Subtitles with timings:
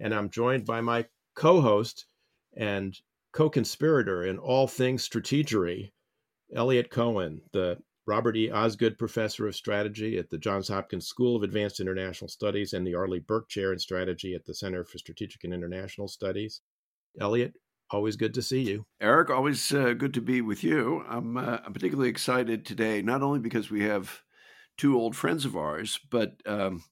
[0.00, 2.06] And I'm joined by my co host
[2.56, 2.96] and
[3.32, 5.92] co-conspirator in all things strategery,
[6.54, 8.50] Eliot Cohen, the Robert E.
[8.50, 12.94] Osgood Professor of Strategy at the Johns Hopkins School of Advanced International Studies and the
[12.94, 16.60] Arleigh Burke Chair in Strategy at the Center for Strategic and International Studies.
[17.20, 17.54] Eliot,
[17.90, 18.84] always good to see you.
[19.00, 21.04] Eric, always uh, good to be with you.
[21.08, 24.22] I'm, uh, I'm particularly excited today, not only because we have
[24.76, 26.82] two old friends of ours, but um,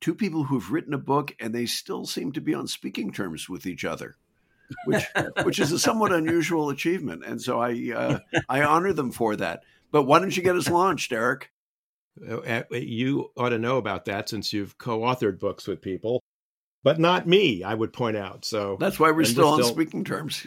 [0.00, 3.48] two people who've written a book and they still seem to be on speaking terms
[3.48, 4.16] with each other
[4.84, 5.04] which
[5.42, 9.62] which is a somewhat unusual achievement, and so I uh, I honor them for that.
[9.90, 11.50] But why don't you get us launched, Eric?
[12.28, 16.20] Uh, you ought to know about that since you've co-authored books with people,
[16.82, 17.62] but not me.
[17.62, 18.44] I would point out.
[18.44, 20.44] So that's why we're still, we're still on speaking terms.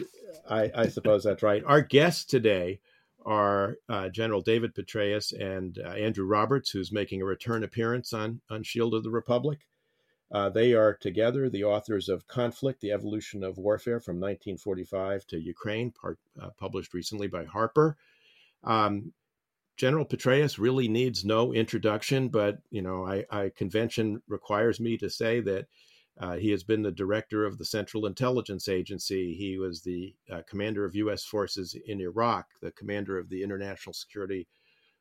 [0.48, 1.62] I, I, suppose that's right.
[1.64, 2.80] Our guest today
[3.24, 8.40] are uh, General David Petraeus and uh, Andrew Roberts, who's making a return appearance on
[8.50, 9.66] on Shield of the Republic.
[10.32, 15.38] Uh, they are together the authors of Conflict, The Evolution of Warfare from 1945 to
[15.38, 17.98] Ukraine, part, uh, published recently by Harper.
[18.64, 19.12] Um,
[19.76, 25.10] General Petraeus really needs no introduction, but you know, I, I convention requires me to
[25.10, 25.66] say that
[26.18, 29.34] uh, he has been the director of the Central Intelligence Agency.
[29.34, 31.24] He was the uh, commander of U.S.
[31.24, 34.46] forces in Iraq, the commander of the International Security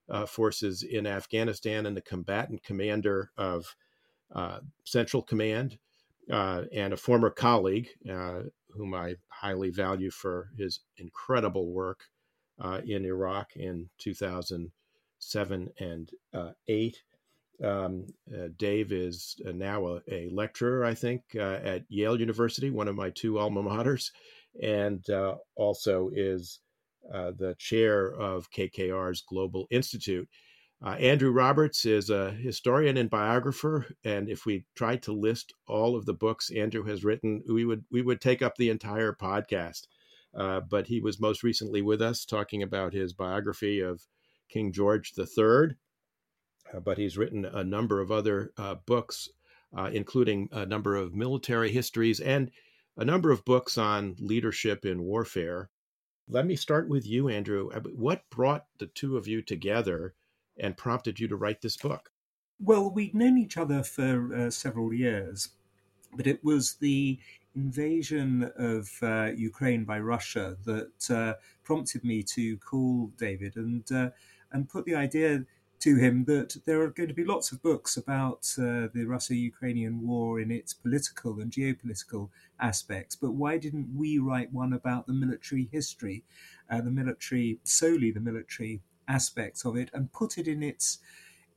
[0.09, 3.75] uh, Forces in Afghanistan, and the combatant commander of
[4.33, 5.77] uh, Central Command,
[6.31, 7.89] uh, and a former colleague
[8.73, 12.05] whom I highly value for his incredible work
[12.85, 16.11] in Iraq in 2007 and
[16.69, 17.03] 8.
[17.63, 22.69] Um, uh, Dave is uh, now a, a, lecturer, I think, uh, at Yale University,
[22.69, 24.09] one of my two alma maters,
[24.61, 25.05] and
[25.55, 26.59] also is
[27.11, 30.27] the chair of KKR's Global Institute.
[30.83, 35.95] Uh, Andrew Roberts is a historian and biographer, and if we tried to list all
[35.95, 39.81] of the books Andrew has written, we would we would take up the entire podcast.
[40.33, 44.01] Uh, but he was most recently with us talking about his biography of
[44.49, 45.75] King George III.
[46.73, 49.29] Uh, but he's written a number of other uh, books,
[49.75, 52.51] uh, including a number of military histories and
[52.97, 55.69] a number of books on leadership in warfare.
[56.27, 57.69] Let me start with you, Andrew.
[57.95, 60.13] What brought the two of you together?
[60.61, 62.11] and prompted you to write this book?
[62.59, 65.49] Well, we'd known each other for uh, several years,
[66.15, 67.19] but it was the
[67.55, 71.33] invasion of uh, Ukraine by Russia that uh,
[71.63, 74.11] prompted me to call David and
[74.53, 75.45] and put the idea
[75.81, 80.07] to him that there are going to be lots of books about uh, the Russo-Ukrainian
[80.07, 85.13] war in its political and geopolitical aspects, but why didn't we write one about the
[85.13, 86.23] military history,
[86.69, 90.99] uh, the military solely the military aspects of it and put it in its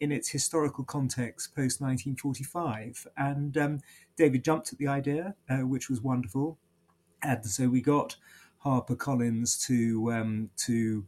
[0.00, 3.06] in its historical context post 1945.
[3.16, 3.80] And um,
[4.16, 6.58] David jumped at the idea, uh, which was wonderful.
[7.22, 8.16] And so we got
[8.58, 11.06] Harper Collins to um, to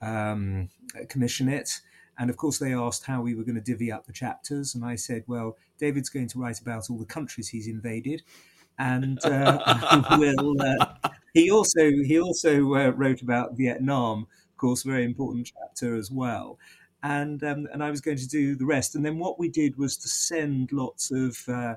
[0.00, 0.68] um,
[1.08, 1.80] commission it.
[2.18, 4.84] And of course, they asked how we were going to divvy up the chapters, and
[4.84, 8.22] I said, "Well, David's going to write about all the countries he's invaded,
[8.78, 15.04] and uh, will." Uh, he also he also uh, wrote about Vietnam, of course, very
[15.04, 16.58] important chapter as well.
[17.02, 18.94] And um, and I was going to do the rest.
[18.94, 21.74] And then what we did was to send lots of uh,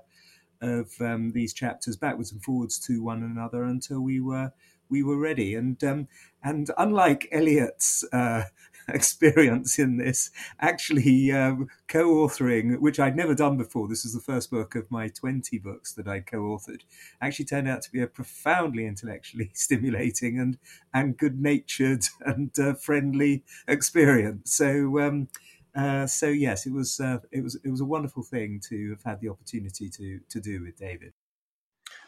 [0.61, 4.51] of um, these chapters backwards and forwards to one another until we were
[4.89, 5.55] we were ready.
[5.55, 6.07] And um,
[6.43, 8.43] and unlike Eliot's uh,
[8.93, 14.49] experience in this, actually um, co-authoring, which I'd never done before, this is the first
[14.51, 16.81] book of my twenty books that I co-authored,
[17.21, 20.57] actually turned out to be a profoundly intellectually stimulating and
[20.93, 24.53] and good-natured and uh, friendly experience.
[24.53, 24.99] So.
[24.99, 25.27] Um,
[25.75, 29.03] uh, so yes, it was uh, it was it was a wonderful thing to have
[29.03, 31.13] had the opportunity to to do with David.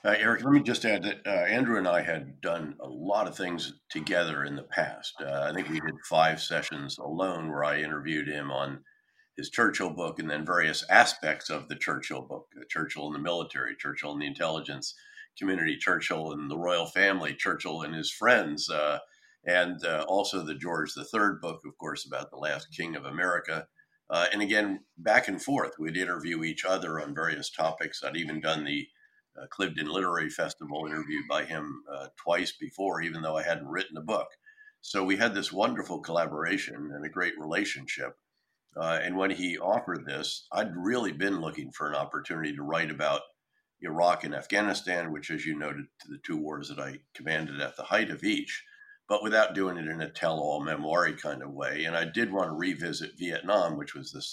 [0.05, 3.27] Uh, Eric, let me just add that uh, Andrew and I had done a lot
[3.27, 5.13] of things together in the past.
[5.19, 8.85] Uh, I think we did five sessions alone where I interviewed him on
[9.35, 13.19] his Churchill book and then various aspects of the Churchill book uh, Churchill in the
[13.19, 14.95] military, Churchill in the intelligence
[15.37, 18.99] community, Churchill and the royal family, Churchill and his friends, uh,
[19.45, 23.67] and uh, also the George III book, of course, about the last king of America.
[24.09, 28.01] and again, back and forth, we'd interview each other on various topics.
[28.01, 28.87] I'd even done the
[29.37, 33.97] uh, Cliveden Literary Festival, interviewed by him uh, twice before, even though I hadn't written
[33.97, 34.27] a book.
[34.81, 38.17] So we had this wonderful collaboration and a great relationship.
[38.77, 42.91] Uh, and when he offered this, I'd really been looking for an opportunity to write
[42.91, 43.21] about
[43.81, 47.83] Iraq and Afghanistan, which, as you noted, the two wars that I commanded at the
[47.83, 48.63] height of each,
[49.07, 51.85] but without doing it in a tell all memoir kind of way.
[51.85, 54.25] And I did want to revisit Vietnam, which was the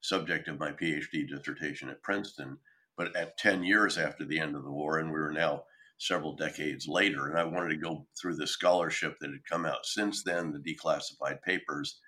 [0.00, 2.58] subject of my PhD dissertation at Princeton,
[2.96, 5.64] but at 10 years after the end of the war, and we were now
[5.98, 7.28] several decades later.
[7.28, 10.58] And I wanted to go through the scholarship that had come out since then, the
[10.58, 12.00] declassified papers,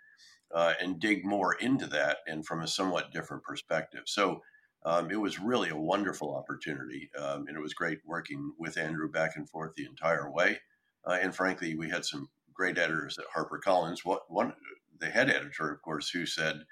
[0.53, 4.03] uh, and dig more into that and from a somewhat different perspective.
[4.07, 4.41] So
[4.85, 7.11] um, it was really a wonderful opportunity.
[7.19, 10.59] Um, and it was great working with Andrew back and forth the entire way.
[11.07, 14.05] Uh, and frankly, we had some great editors at HarperCollins.
[14.05, 14.53] What one,
[15.01, 16.65] the head editor, of course, who said,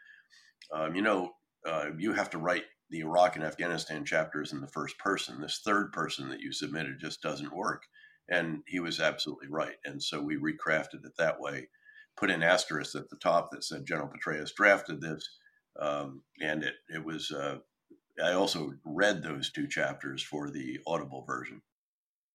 [0.73, 1.32] um, "You know,
[1.67, 5.40] uh, you have to write the Iraq and Afghanistan chapters in the first person.
[5.40, 7.82] This third person that you submitted just doesn't work."
[8.28, 9.76] And he was absolutely right.
[9.84, 11.68] And so we recrafted it that way,
[12.16, 15.28] put an asterisk at the top that said General Petraeus drafted this,
[15.80, 17.32] um, and it it was.
[17.32, 17.58] Uh,
[18.22, 21.62] I also read those two chapters for the Audible version.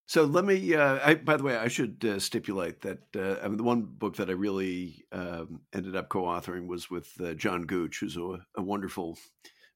[0.07, 0.74] So let me.
[0.74, 3.81] Uh, I, by the way, I should uh, stipulate that uh, I mean, the one
[3.81, 8.39] book that I really um, ended up co-authoring was with uh, John Gooch, who's a,
[8.56, 9.18] a, wonderful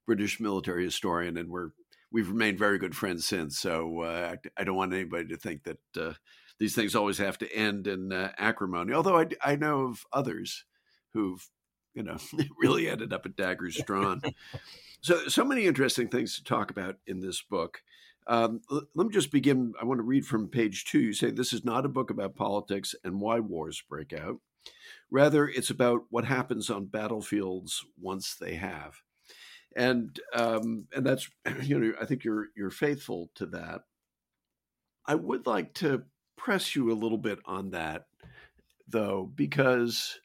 [0.06, 1.69] British military historian, and we're
[2.12, 3.57] we've remained very good friends since.
[3.57, 6.13] So uh, I, I, don't want anybody to think that uh,
[6.59, 8.94] these things always have to end in acrimony.
[8.94, 10.65] Although I, I know of others
[11.13, 11.48] who've
[11.94, 12.18] you know
[12.59, 14.21] really ended up at daggers drawn.
[15.01, 17.81] so so many interesting things to talk about in this book.
[18.27, 19.74] Um, let me just begin.
[19.81, 21.00] I want to read from page two.
[21.00, 24.38] You say this is not a book about politics and why wars break out.
[25.09, 29.01] Rather, it's about what happens on battlefields once they have,
[29.75, 31.29] and um, and that's
[31.63, 33.81] you know I think you're you're faithful to that.
[35.06, 36.03] I would like to
[36.38, 38.06] press you a little bit on that,
[38.88, 40.19] though, because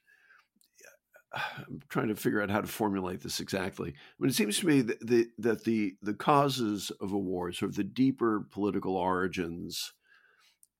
[1.33, 3.93] I'm trying to figure out how to formulate this exactly.
[4.19, 7.71] But it seems to me that the, that the the causes of a war, sort
[7.71, 9.93] of the deeper political origins,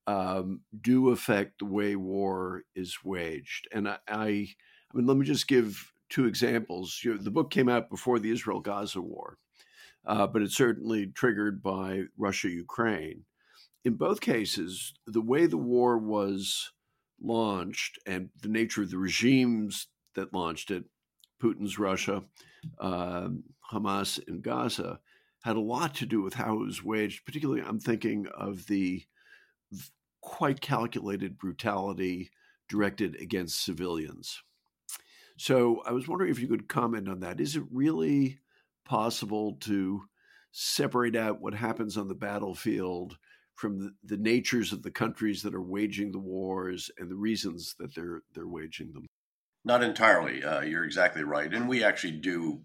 [0.07, 3.67] um, do affect the way war is waged.
[3.73, 4.47] And I, I, I
[4.93, 7.01] mean, let me just give two examples.
[7.03, 9.37] You know, the book came out before the Israel Gaza war,
[10.05, 13.25] uh, but it's certainly triggered by Russia Ukraine.
[13.85, 16.71] In both cases, the way the war was
[17.21, 20.85] launched and the nature of the regimes that launched it,
[21.41, 22.23] Putin's Russia,
[22.79, 23.29] uh,
[23.71, 24.99] Hamas in Gaza,
[25.43, 27.25] had a lot to do with how it was waged.
[27.25, 29.05] Particularly, I'm thinking of the
[30.21, 32.31] quite calculated brutality
[32.67, 34.43] directed against civilians.
[35.37, 37.39] So I was wondering if you could comment on that.
[37.39, 38.39] Is it really
[38.85, 40.01] possible to
[40.51, 43.17] separate out what happens on the battlefield
[43.53, 47.75] from the, the natures of the countries that are waging the wars and the reasons
[47.79, 49.05] that they're they're waging them?
[49.63, 50.43] Not entirely.
[50.43, 51.53] Uh, you're exactly right.
[51.53, 52.61] And we actually do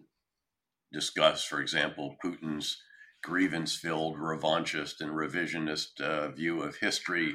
[0.92, 2.78] discuss, for example, Putin's
[3.22, 7.34] grievance filled, revanchist, and revisionist uh, view of history,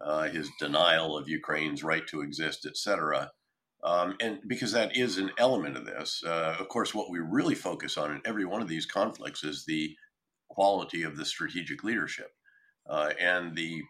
[0.00, 3.30] uh, his denial of Ukraine's right to exist, etc.
[3.84, 7.54] Um, and because that is an element of this, uh, of course, what we really
[7.54, 9.94] focus on in every one of these conflicts is the
[10.48, 12.30] quality of the strategic leadership.
[12.88, 13.82] Uh, and the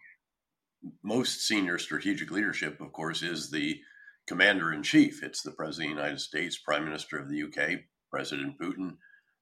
[1.01, 3.79] most senior strategic leadership, of course, is the
[4.27, 5.23] commander in chief.
[5.23, 7.79] It's the president of the United States, prime minister of the UK,
[8.11, 8.97] President Putin.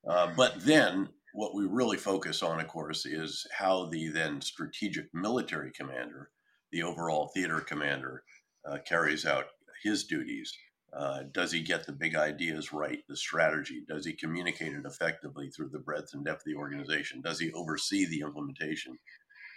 [0.07, 5.07] Uh, but then what we really focus on, of course, is how the then strategic
[5.13, 6.29] military commander,
[6.72, 8.24] the overall theater commander,
[8.69, 9.45] uh, carries out
[9.83, 10.53] his duties.
[10.95, 13.83] Uh, does he get the big ideas right, the strategy?
[13.87, 17.21] Does he communicate it effectively through the breadth and depth of the organization?
[17.21, 18.97] Does he oversee the implementation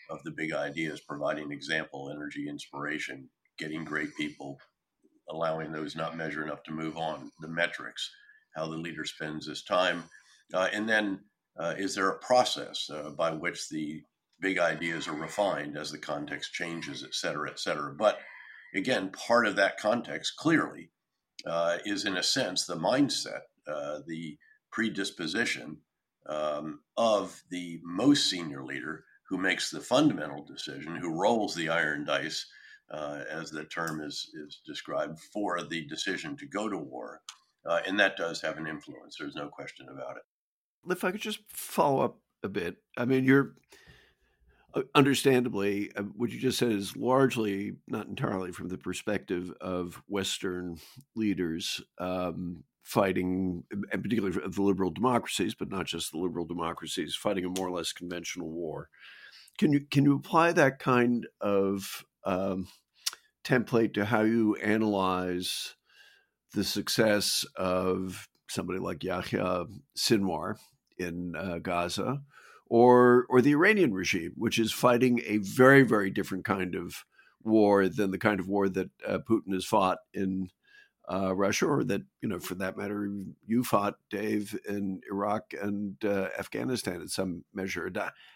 [0.09, 3.29] of the big ideas, providing example, energy, inspiration,
[3.59, 4.59] getting great people,
[5.29, 8.11] allowing those not measuring up to move on, the metrics,
[8.55, 10.05] how the leader spends his time.
[10.55, 11.21] Uh, and then
[11.59, 14.01] uh, is there a process uh, by which the
[14.41, 17.93] big ideas are refined as the context changes, et cetera, et cetera?
[17.93, 18.21] But
[18.75, 20.91] again, part of that context clearly
[21.47, 24.37] uh, is, in a sense, the mindset, uh, the
[24.73, 25.79] predisposition
[26.29, 32.05] um, of the most senior leader who makes the fundamental decision, who rolls the iron
[32.05, 32.47] dice
[32.91, 37.21] uh, as the term is, is described, for the decision to go to war.
[37.65, 39.17] Uh, and that does have an influence.
[39.19, 40.93] There's no question about it.
[40.93, 43.57] If I could just follow up a bit, I mean, you're
[44.95, 50.79] understandably, uh, what you just said is largely, not entirely, from the perspective of Western
[51.15, 57.45] leaders um, fighting, and particularly the liberal democracies, but not just the liberal democracies, fighting
[57.45, 58.89] a more or less conventional war.
[59.59, 62.69] Can you can you apply that kind of um,
[63.45, 65.75] template to how you analyze
[66.53, 69.65] the success of somebody like Yahya
[69.97, 70.57] Sinwar
[70.99, 72.23] in uh, Gaza,
[72.67, 77.05] or or the Iranian regime, which is fighting a very very different kind of
[77.43, 80.51] war than the kind of war that uh, Putin has fought in
[81.11, 83.09] uh, Russia, or that you know, for that matter,
[83.47, 87.91] you fought Dave in Iraq and uh, Afghanistan in some measure.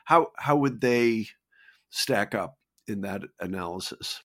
[0.04, 1.26] How how would they
[1.90, 2.56] stack up
[2.86, 4.22] in that analysis?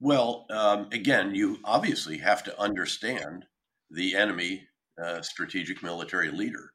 [0.00, 3.46] Well, um, again, you obviously have to understand
[3.90, 4.68] the enemy
[5.02, 6.72] uh, strategic military leader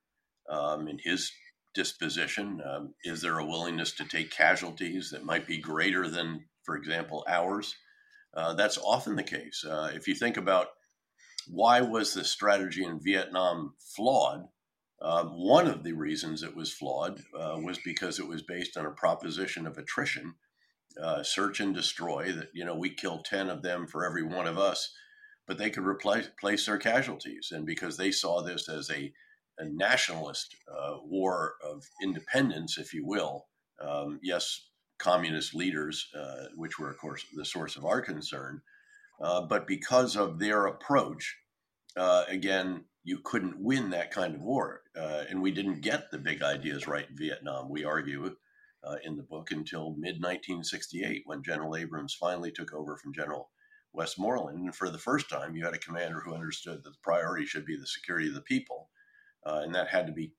[0.50, 1.32] um, in his
[1.80, 2.62] disposition.
[2.70, 7.24] Um, is there a willingness to take casualties that might be greater than, for example,
[7.26, 7.74] ours?
[8.34, 9.64] Uh, that's often the case.
[9.64, 10.68] Uh, if you think about
[11.48, 14.42] why was the strategy in Vietnam flawed,
[15.02, 18.86] uh, one of the reasons it was flawed uh, was because it was based on
[18.86, 20.34] a proposition of attrition,
[21.02, 22.34] uh, search and destroy.
[22.34, 24.92] That you know we kill ten of them for every one of us,
[25.48, 29.14] but they could replace, replace their casualties, and because they saw this as a,
[29.60, 33.46] a nationalist uh, war of independence, if you will.
[33.82, 38.62] Um, yes, communist leaders, uh, which were, of course, the source of our concern.
[39.22, 41.38] Uh, but because of their approach,
[41.98, 44.82] uh, again, you couldn't win that kind of war.
[44.96, 48.36] Uh, and we didn't get the big ideas right in Vietnam, we argue
[48.84, 53.50] uh, in the book, until mid 1968 when General Abrams finally took over from General
[53.94, 54.60] Westmoreland.
[54.60, 57.66] And for the first time, you had a commander who understood that the priority should
[57.66, 58.90] be the security of the people.
[59.46, 60.34] Uh, and that had to be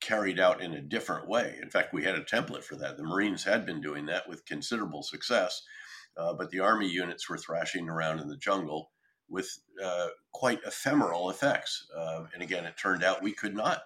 [0.00, 1.58] carried out in a different way.
[1.62, 2.96] In fact, we had a template for that.
[2.96, 5.62] The Marines had been doing that with considerable success,
[6.16, 8.90] uh, but the Army units were thrashing around in the jungle
[9.28, 9.48] with
[9.82, 11.86] uh, quite ephemeral effects.
[11.96, 13.82] Uh, and again, it turned out we could not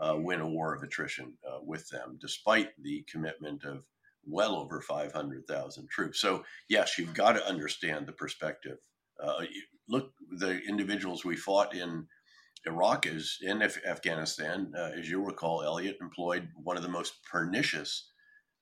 [0.00, 3.84] uh, win a war of attrition uh, with them, despite the commitment of
[4.26, 6.20] well over 500,000 troops.
[6.20, 8.78] So, yes, you've got to understand the perspective.
[9.22, 9.44] Uh,
[9.88, 12.06] look, the individuals we fought in
[12.66, 17.24] Iraq is in Af- Afghanistan, uh, as you recall, Eliot employed one of the most
[17.24, 18.10] pernicious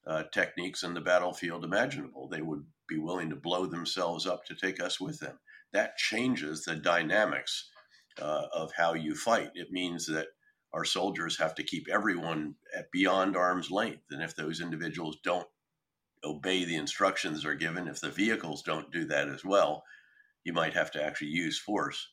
[0.06, 2.28] uh, techniques in the battlefield imaginable.
[2.28, 5.38] They would be willing to blow themselves up to take us with them.
[5.72, 7.68] That changes the dynamics
[8.20, 9.50] uh, of how you fight.
[9.54, 10.28] It means that
[10.72, 15.48] our soldiers have to keep everyone at beyond arm's length, and if those individuals don't
[16.24, 19.82] obey the instructions they're given, if the vehicles don't do that as well,
[20.44, 22.08] you might have to actually use force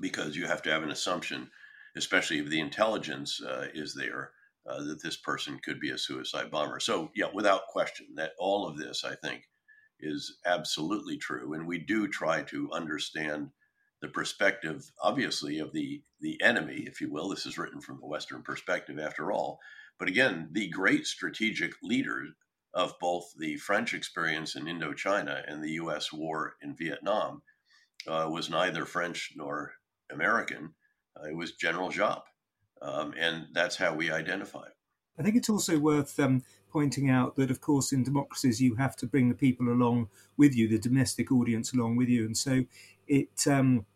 [0.00, 1.50] because you have to have an assumption,
[1.96, 4.32] especially if the intelligence uh, is there,
[4.68, 6.80] uh, that this person could be a suicide bomber.
[6.80, 9.42] So, yeah, without question, that all of this, I think,
[10.00, 11.54] is absolutely true.
[11.54, 13.50] And we do try to understand
[14.00, 17.28] the perspective, obviously, of the, the enemy, if you will.
[17.28, 19.58] This is written from the Western perspective, after all.
[19.98, 22.30] But again, the great strategic leaders
[22.74, 26.12] of both the French experience in Indochina and the U.S.
[26.12, 27.42] war in Vietnam
[28.08, 29.72] uh, was neither French nor
[30.12, 30.74] American.
[31.16, 32.22] Uh, it was General Giap.
[32.82, 34.66] Um, and that's how we identify.
[35.18, 38.96] I think it's also worth um, pointing out that, of course, in democracies, you have
[38.96, 42.24] to bring the people along with you, the domestic audience along with you.
[42.26, 42.64] And so
[43.06, 43.86] it um,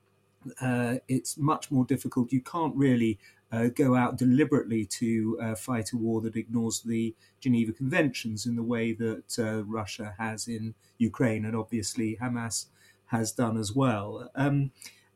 [0.60, 2.32] uh, it's much more difficult.
[2.32, 3.18] You can't really
[3.50, 8.56] uh, go out deliberately to uh, fight a war that ignores the Geneva Conventions in
[8.56, 12.66] the way that uh, Russia has in Ukraine, and obviously Hamas
[13.06, 14.30] has done as well.
[14.34, 14.70] Um,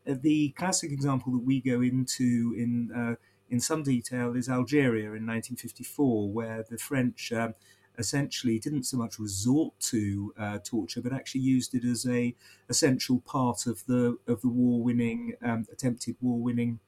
[0.05, 3.15] the classic example that we go into in uh,
[3.51, 7.55] in some detail is Algeria in 1954, where the French um,
[7.99, 12.35] essentially didn't so much resort to uh, torture, but actually used it as a
[12.69, 16.81] essential part of the of the war winning um, attempted war winning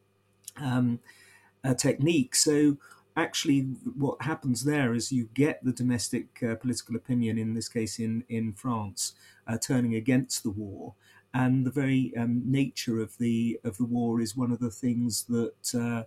[0.57, 1.01] um,
[1.63, 2.35] uh, technique.
[2.35, 2.79] So
[3.17, 7.99] actually, what happens there is you get the domestic uh, political opinion, in this case
[7.99, 9.13] in in France,
[9.47, 10.95] uh, turning against the war
[11.35, 15.25] and the very um, nature of the of the war is one of the things
[15.25, 16.05] that uh,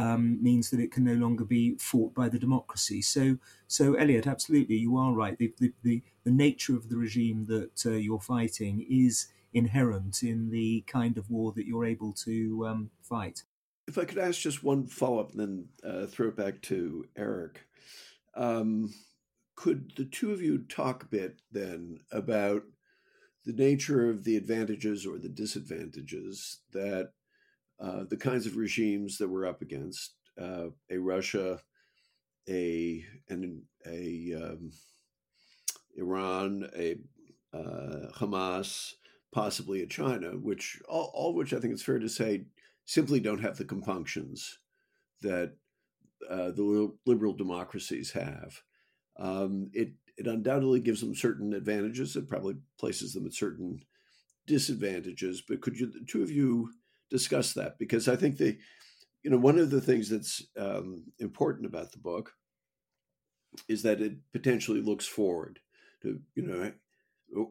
[0.00, 3.02] um, means that it can no longer be fought by the democracy.
[3.02, 5.36] So, so Eliot, absolutely, you are right.
[5.36, 10.50] The the, the, the nature of the regime that uh, you're fighting is inherent in
[10.50, 13.42] the kind of war that you're able to um, fight.
[13.86, 17.04] If I could ask just one follow up, and then uh, throw it back to
[17.16, 17.66] Eric.
[18.34, 18.94] Um,
[19.56, 22.62] could the two of you talk a bit then about
[23.44, 27.10] the nature of the advantages or the disadvantages that
[27.80, 31.60] uh, the kinds of regimes that we're up against, uh, a Russia,
[32.48, 34.70] a an a um,
[35.96, 36.96] Iran, a
[37.52, 38.92] uh, Hamas,
[39.32, 42.44] possibly a China, which all, all which I think it's fair to say
[42.84, 44.58] simply don't have the compunctions
[45.22, 45.54] that
[46.28, 48.62] uh, the liberal democracies have.
[49.18, 52.16] Um, it it undoubtedly gives them certain advantages.
[52.16, 53.80] It probably places them at certain
[54.46, 55.42] disadvantages.
[55.46, 56.70] But could you, the two of you,
[57.10, 57.78] discuss that?
[57.78, 58.58] Because I think the,
[59.22, 62.32] you know, one of the things that's um, important about the book
[63.68, 65.60] is that it potentially looks forward
[66.02, 66.72] to, you know,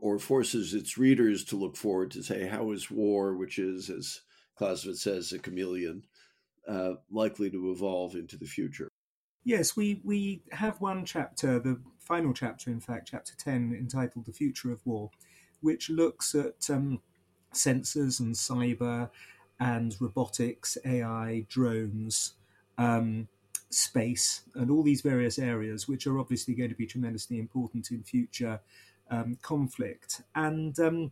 [0.02, 4.22] or forces its readers to look forward to say, how is war, which is, as
[4.56, 6.04] Clausewitz says, a chameleon,
[6.68, 8.91] uh, likely to evolve into the future?
[9.44, 14.34] Yes, we, we have one chapter, the final chapter, in fact, chapter 10, entitled The
[14.34, 15.10] Future of War,
[15.62, 17.02] which looks at um,
[17.54, 19.10] sensors and cyber
[19.60, 22.34] and robotics, AI, drones,
[22.78, 23.28] um,
[23.72, 28.04] space, and all these various areas, which are obviously going to be tremendously important in
[28.04, 28.60] future
[29.10, 30.22] um, conflict.
[30.36, 31.12] And, um,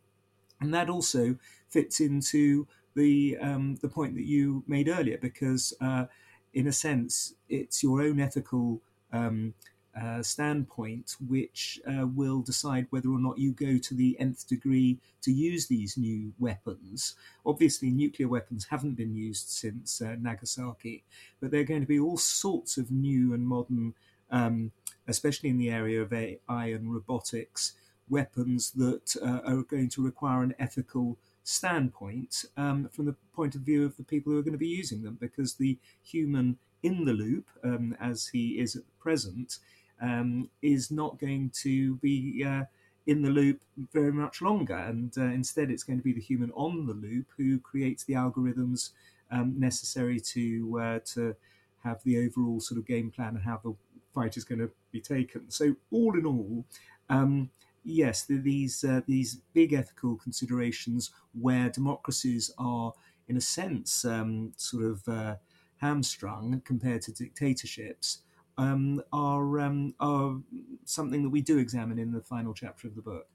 [0.62, 1.36] and that also
[1.68, 6.06] fits into the, um, the point that you made earlier, because uh,
[6.54, 9.54] in a sense, it's your own ethical um,
[10.00, 14.98] uh, standpoint which uh, will decide whether or not you go to the nth degree
[15.22, 17.16] to use these new weapons.
[17.46, 21.04] Obviously, nuclear weapons haven't been used since uh, Nagasaki,
[21.42, 23.94] but there are going to be all sorts of new and modern,
[24.32, 24.72] um,
[25.08, 27.74] especially in the area of AI and robotics,
[28.10, 33.62] weapons that uh, are going to require an ethical standpoint um, from the point of
[33.62, 37.06] view of the people who are going to be using them, because the human in
[37.06, 39.58] the loop, um, as he is at present,
[40.02, 42.64] um, is not going to be uh,
[43.08, 43.60] in the loop
[43.92, 44.78] very much longer.
[44.78, 48.14] And uh, instead, it's going to be the human on the loop who creates the
[48.14, 48.92] algorithms
[49.32, 51.36] um, necessary to uh, to
[51.84, 53.74] have the overall sort of game plan and how the
[54.14, 55.50] fight is going to be taken.
[55.50, 56.66] So, all in all,
[57.10, 57.50] um,
[57.84, 62.94] yes, these uh, these big ethical considerations where democracies are,
[63.28, 65.36] in a sense, um, sort of uh,
[65.78, 68.20] hamstrung compared to dictatorships,
[68.58, 70.38] um, are um, are
[70.86, 73.28] something that we do examine in the final chapter of the book.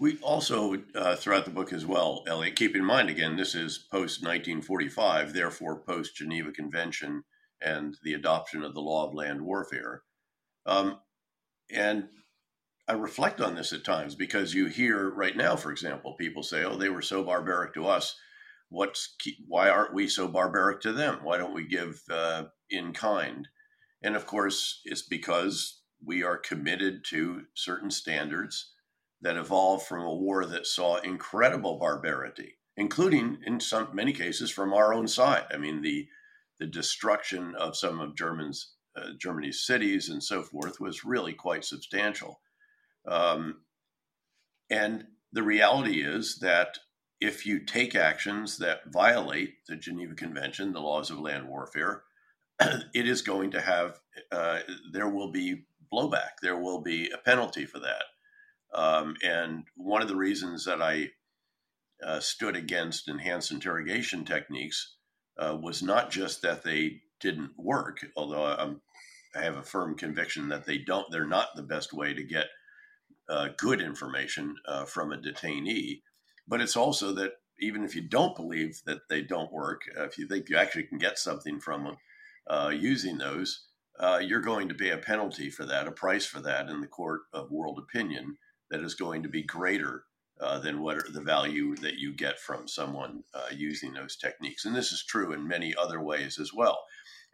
[0.00, 3.78] We also, uh, throughout the book as well, Eliot, keep in mind again, this is
[3.78, 7.24] post 1945, therefore post Geneva Convention
[7.60, 10.02] and the adoption of the law of land warfare.
[10.66, 11.00] Um,
[11.70, 12.08] and
[12.88, 16.64] I reflect on this at times because you hear right now, for example, people say,
[16.64, 18.18] "Oh, they were so barbaric to us.
[18.70, 19.14] What's
[19.46, 21.22] why aren't we so barbaric to them?
[21.22, 23.46] Why don't we give uh, in kind?"
[24.02, 28.72] And of course, it's because we are committed to certain standards
[29.20, 34.72] that evolved from a war that saw incredible barbarity, including in some many cases from
[34.72, 35.46] our own side.
[35.52, 36.08] I mean, the
[36.58, 41.64] the destruction of some of Germany's uh, Germany's cities and so forth was really quite
[41.64, 42.40] substantial.
[43.08, 43.62] Um,
[44.70, 46.78] and the reality is that
[47.20, 52.04] if you take actions that violate the Geneva Convention, the laws of land warfare,
[52.60, 54.60] it is going to have, uh,
[54.92, 56.40] there will be blowback.
[56.42, 58.04] There will be a penalty for that.
[58.72, 61.10] Um, and one of the reasons that I
[62.04, 64.96] uh, stood against enhanced interrogation techniques
[65.38, 68.80] uh, was not just that they didn't work, although I'm,
[69.34, 72.46] I have a firm conviction that they don't, they're not the best way to get
[73.28, 76.02] uh, good information uh, from a detainee.
[76.46, 80.18] But it's also that even if you don't believe that they don't work, uh, if
[80.18, 81.96] you think you actually can get something from them
[82.46, 83.66] uh, using those,
[83.98, 86.86] uh, you're going to pay a penalty for that, a price for that in the
[86.86, 88.36] court of world opinion
[88.70, 90.04] that is going to be greater
[90.40, 94.64] uh, than what the value that you get from someone using those techniques.
[94.64, 96.78] And this is true in many other ways as well.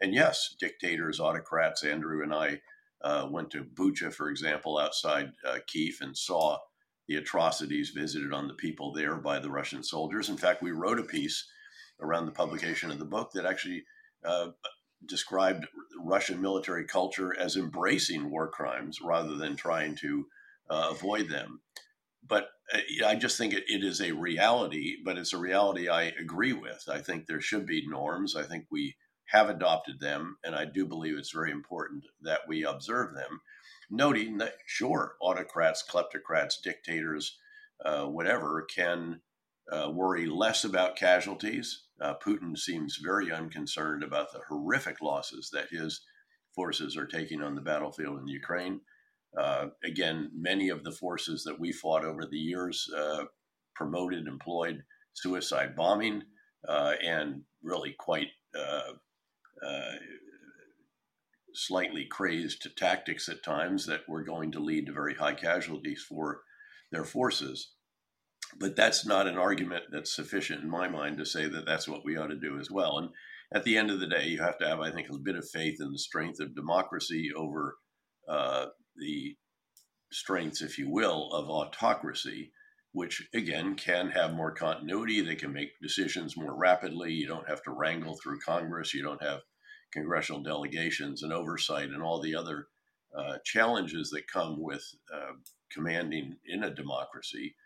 [0.01, 2.61] And yes, dictators, autocrats, Andrew and I
[3.05, 6.59] uh, went to Bucha, for example, outside uh, Kiev and saw
[7.07, 10.31] the atrocities visited on the people there by the Russian soldiers.
[10.31, 11.47] In fact, we wrote a piece
[12.01, 13.85] around the publication of the book that actually
[14.25, 14.49] uh,
[15.07, 15.67] described
[16.03, 20.27] Russian military culture as embracing war crimes rather than trying to
[20.71, 21.61] uh, avoid them.
[22.27, 26.05] But uh, I just think it, it is a reality, but it's a reality I
[26.05, 26.85] agree with.
[26.91, 28.35] I think there should be norms.
[28.35, 32.65] I think we have adopted them, and I do believe it's very important that we
[32.65, 33.41] observe them,
[33.91, 37.39] noting that, sure, autocrats, kleptocrats, dictators,
[37.85, 39.21] uh, whatever, can
[39.73, 41.85] uh, worry less about casualties.
[42.01, 46.03] Uh, Putin seems very unconcerned about the horrific losses that his
[46.55, 48.81] forces are taking on the battlefield in Ukraine.
[49.37, 53.25] Uh, again, many of the forces that we fought over the years uh,
[53.75, 54.85] promoted, employed
[55.15, 56.23] suicide bombing,
[56.69, 58.93] uh, and really quite uh,
[61.55, 66.41] slightly crazed tactics at times that were going to lead to very high casualties for
[66.91, 67.71] their forces.
[68.59, 72.05] but that's not an argument that's sufficient in my mind to say that that's what
[72.05, 72.99] we ought to do as well.
[72.99, 73.11] And
[73.53, 75.49] at the end of the day, you have to have, I think, a bit of
[75.49, 77.77] faith in the strength of democracy over
[78.29, 79.37] uh, the
[80.13, 82.53] strengths, if you will, of autocracy,
[82.95, 85.21] which again can have more continuity.
[85.21, 87.13] They can make decisions more rapidly.
[87.13, 88.95] You don't have to wrangle through Congress.
[88.95, 89.41] You don't have
[89.93, 92.69] congressional delegations and oversight and all the other
[93.17, 95.33] uh, challenges that come with uh,
[95.73, 97.57] commanding in a democracy.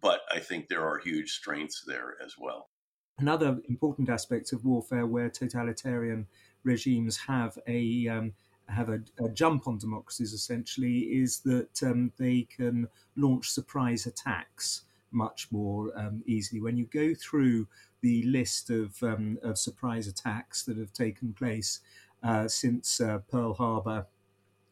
[0.00, 2.70] But I think there are huge strengths there as well.
[3.18, 6.28] Another important aspect of warfare where totalitarian
[6.62, 8.34] regimes have a um,
[8.68, 14.82] have a, a, jump on democracies essentially is that um, they can launch surprise attacks
[15.12, 16.60] much more um, easily.
[16.60, 17.68] When you go through
[18.00, 21.80] the list of, um, of surprise attacks that have taken place
[22.22, 24.06] uh, since uh, Pearl Harbor,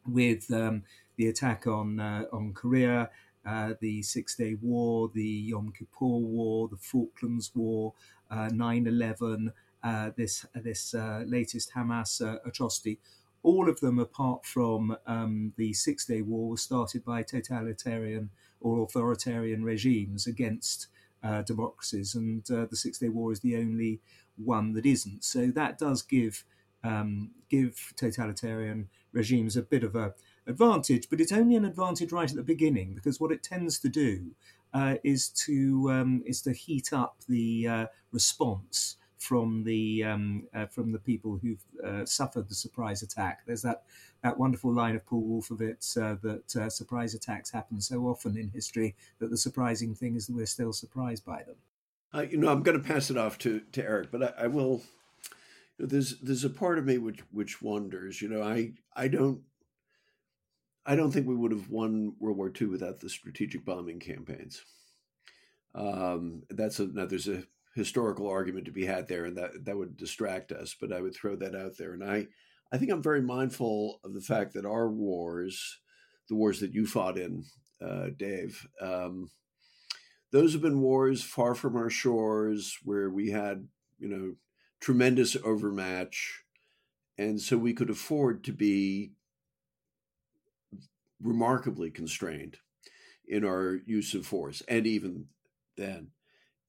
[0.06, 0.82] with um,
[1.16, 3.08] the attack on uh, on Korea,
[3.46, 7.94] uh, the Six Day War, the Yom Kippur War, the Falklands War,
[8.30, 9.52] uh, 9 11,
[9.82, 10.94] uh, this, this
[11.26, 12.98] latest Hamas atrocity
[13.44, 18.30] all of them, apart from um, the Six Day War, were started by totalitarian
[18.60, 20.88] or authoritarian regimes against
[21.22, 24.00] uh, democracies, and uh, the Six Day War is the only
[24.36, 25.24] one that isn't.
[25.24, 26.44] So that does give
[26.82, 30.14] um, give totalitarian regimes a bit of a
[30.46, 33.88] advantage, but it's only an advantage right at the beginning because what it tends to
[33.88, 34.32] do
[34.72, 40.66] uh, is to um, is to heat up the uh, response from the um, uh,
[40.66, 43.40] from the people who've uh, suffered the surprise attack.
[43.46, 43.84] There's that
[44.22, 48.48] that wonderful line of Paul Wolfowitz uh, that uh, surprise attacks happen so often in
[48.48, 51.56] history that the surprising thing is that we're still surprised by them.
[52.12, 54.46] Uh, you know, I'm going to pass it off to to Eric, but I, I
[54.46, 54.82] will.
[55.78, 58.20] You know, there's there's a part of me which which wonders.
[58.20, 59.40] You know, I I don't.
[60.86, 64.62] I don't think we would have won World War II without the strategic bombing campaigns.
[65.74, 69.96] Um, that's now there's a historical argument to be had there, and that that would
[69.96, 70.74] distract us.
[70.80, 72.28] But I would throw that out there, and I
[72.72, 75.80] I think I'm very mindful of the fact that our wars,
[76.28, 77.44] the wars that you fought in,
[77.84, 79.30] uh, Dave, um,
[80.32, 84.34] those have been wars far from our shores where we had you know
[84.80, 86.44] tremendous overmatch,
[87.18, 89.12] and so we could afford to be
[91.20, 92.58] remarkably constrained
[93.26, 95.26] in our use of force, and even
[95.76, 96.10] then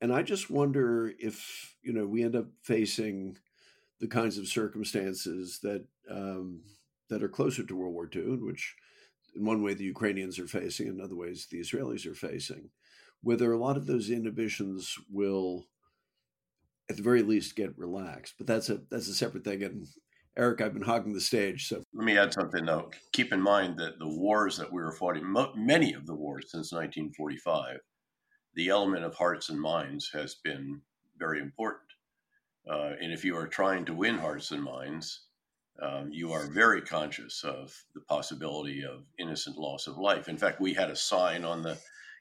[0.06, 3.38] and I just wonder if you know we end up facing
[4.00, 6.62] the kinds of circumstances that um,
[7.10, 8.76] that are closer to World War II, in which,
[9.36, 12.70] in one way, the Ukrainians are facing, in other ways, the Israelis are facing,
[13.24, 15.66] whether a lot of those inhibitions will,
[16.88, 18.36] at the very least, get relaxed.
[18.38, 19.64] But that's a that's a separate thing.
[19.64, 19.88] And
[20.38, 22.92] Eric, I've been hogging the stage, so let me add something though.
[23.12, 26.72] Keep in mind that the wars that we were fighting, many of the wars since
[26.72, 27.80] 1945
[28.56, 30.82] the element of hearts and minds has been
[31.18, 31.84] very important.
[32.70, 35.26] Uh, and if you are trying to win hearts and minds,
[35.82, 40.30] um, you are very conscious of the possibility of innocent loss of life.
[40.30, 41.78] In fact, we had a sign on the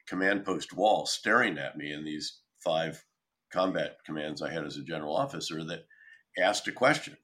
[0.07, 3.03] command post wall staring at me in these five
[3.51, 5.85] combat commands I had as a general officer that
[6.37, 7.17] asked a question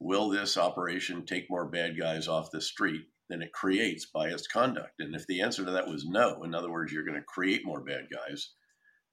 [0.00, 4.46] Will this operation take more bad guys off the street than it creates by its
[4.46, 5.00] conduct.
[5.00, 7.64] And if the answer to that was no, in other words, you're going to create
[7.64, 8.50] more bad guys,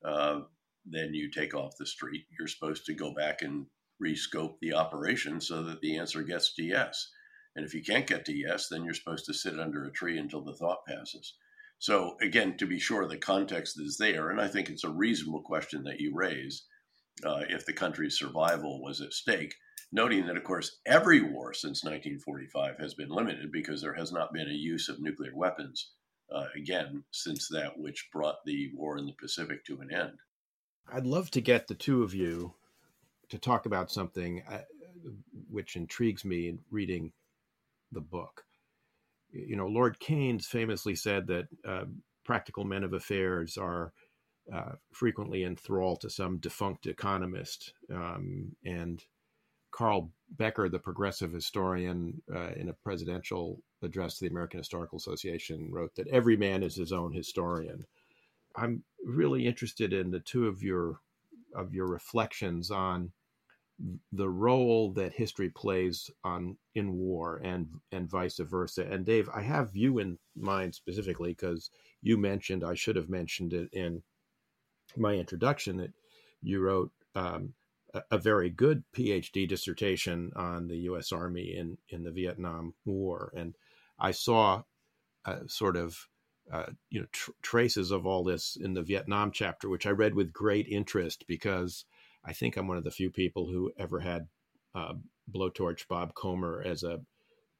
[0.03, 0.41] uh,
[0.85, 2.25] then you take off the street.
[2.37, 3.65] You're supposed to go back and
[4.03, 7.09] rescope the operation so that the answer gets to yes.
[7.55, 10.17] And if you can't get to yes, then you're supposed to sit under a tree
[10.17, 11.35] until the thought passes.
[11.79, 14.29] So, again, to be sure, the context is there.
[14.29, 16.65] And I think it's a reasonable question that you raise
[17.25, 19.55] uh, if the country's survival was at stake
[19.93, 24.33] noting that, of course, every war since 1945 has been limited because there has not
[24.33, 25.91] been a use of nuclear weapons
[26.33, 30.17] uh, again since that which brought the war in the Pacific to an end.
[30.91, 32.53] I'd love to get the two of you
[33.29, 34.59] to talk about something uh,
[35.49, 37.11] which intrigues me in reading
[37.91, 38.43] the book.
[39.31, 41.85] You know, Lord Keynes famously said that uh,
[42.23, 43.93] practical men of affairs are
[44.53, 49.03] uh, frequently enthralled to some defunct economist, um, and
[49.73, 55.69] Carl Becker, the progressive historian, uh, in a presidential address to the American Historical Association,
[55.71, 57.85] wrote that every man is his own historian.
[58.55, 60.99] I'm really interested in the two of your
[61.55, 63.11] of your reflections on
[64.11, 68.85] the role that history plays on in war and and vice versa.
[68.89, 71.71] And Dave, I have you in mind specifically because
[72.03, 74.03] you mentioned I should have mentioned it in
[74.95, 75.93] my introduction that
[76.43, 77.53] you wrote um,
[78.11, 81.11] a very good PhD dissertation on the U.S.
[81.11, 83.55] Army in in the Vietnam War, and
[83.99, 84.63] I saw
[85.25, 86.07] a sort of
[86.51, 90.15] uh, you know tr- traces of all this in the Vietnam chapter, which I read
[90.15, 91.85] with great interest because
[92.25, 94.27] I think I'm one of the few people who ever had
[94.75, 94.93] uh,
[95.33, 97.01] blowtorch Bob Komer as a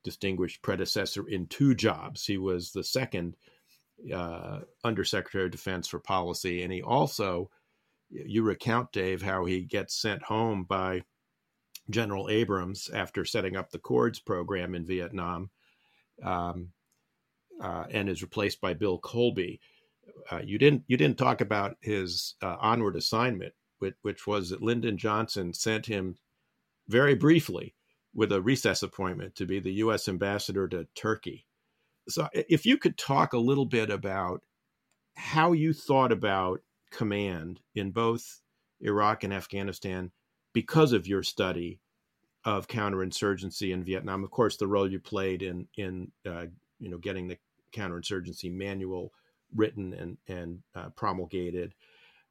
[0.03, 2.25] distinguished predecessor in two jobs.
[2.25, 3.35] He was the second
[4.13, 7.49] uh, Undersecretary of Defense for Policy, and he also,
[8.13, 11.03] you recount, Dave, how he gets sent home by
[11.89, 15.49] General Abrams after setting up the CORDS program in Vietnam,
[16.23, 16.69] um,
[17.61, 19.59] uh, and is replaced by Bill Colby.
[20.31, 24.61] Uh, you didn't you didn't talk about his uh, onward assignment, which, which was that
[24.61, 26.15] Lyndon Johnson sent him
[26.87, 27.73] very briefly
[28.13, 30.07] with a recess appointment to be the U.S.
[30.07, 31.47] ambassador to Turkey.
[32.09, 34.41] So, if you could talk a little bit about
[35.15, 36.61] how you thought about
[36.93, 38.41] command in both
[38.79, 40.11] Iraq and Afghanistan
[40.53, 41.79] because of your study
[42.45, 44.23] of counterinsurgency in Vietnam.
[44.23, 46.45] Of course, the role you played in in uh,
[46.79, 47.37] you know getting the
[47.73, 49.11] counterinsurgency manual
[49.55, 51.73] written and and uh, promulgated.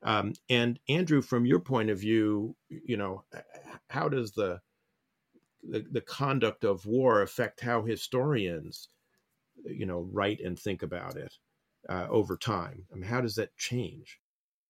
[0.05, 3.25] Um, and Andrew, from your point of view, you know,
[3.88, 4.61] how does the
[5.62, 8.88] the, the conduct of war affect how historians,
[9.64, 11.33] you know, write and think about it
[11.88, 12.87] uh, over time?
[12.92, 14.18] I mean, how does that change?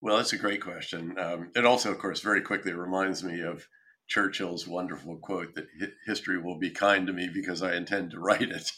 [0.03, 1.17] Well, that's a great question.
[1.17, 3.65] Um, it also, of course, very quickly reminds me of
[4.05, 5.67] Churchill's wonderful quote that
[6.05, 8.69] history will be kind to me because I intend to write it.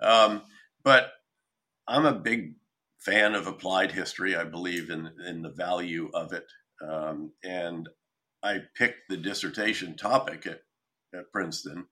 [0.00, 0.40] Um,
[0.82, 1.12] but
[1.86, 2.54] I'm a big
[2.96, 4.34] fan of applied history.
[4.34, 6.46] I believe in in the value of it,
[6.82, 7.86] um, and
[8.42, 10.62] I picked the dissertation topic at,
[11.12, 11.88] at Princeton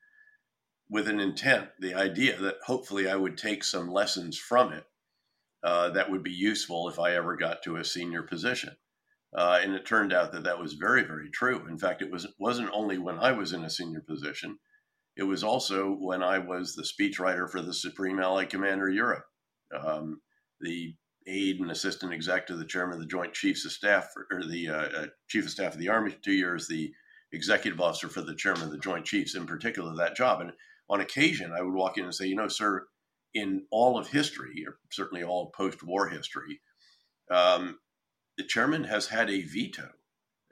[0.89, 4.87] with an intent, the idea that hopefully I would take some lessons from it
[5.65, 8.77] uh, that would be useful if I ever got to a senior position.
[9.37, 11.67] Uh, and it turned out that that was very, very true.
[11.69, 14.59] In fact, it was wasn't only when I was in a senior position;
[15.17, 19.25] it was also when I was the speechwriter for the Supreme Allied Commander Europe.
[19.79, 20.23] Um,
[20.61, 20.95] the
[21.27, 24.69] aide and assistant exec to the chairman of the Joint Chiefs of Staff, or the
[24.71, 26.91] uh, uh, Chief of Staff of the Army for two years, the
[27.33, 30.41] executive officer for the chairman of the Joint Chiefs, in particular, that job.
[30.41, 30.53] And
[30.89, 32.87] on occasion, I would walk in and say, you know, sir,
[33.35, 36.61] in all of history, or certainly all post war history,
[37.31, 37.79] um,
[38.37, 39.91] the chairman has had a veto,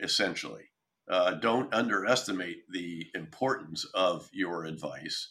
[0.01, 0.65] essentially.
[1.09, 5.29] Uh, don't underestimate the importance of your advice.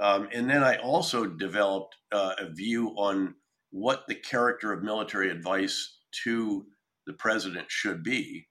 [0.00, 3.34] Um, and then I also developed uh, a view on
[3.70, 6.66] what the character of military advice to
[7.06, 8.48] the president should be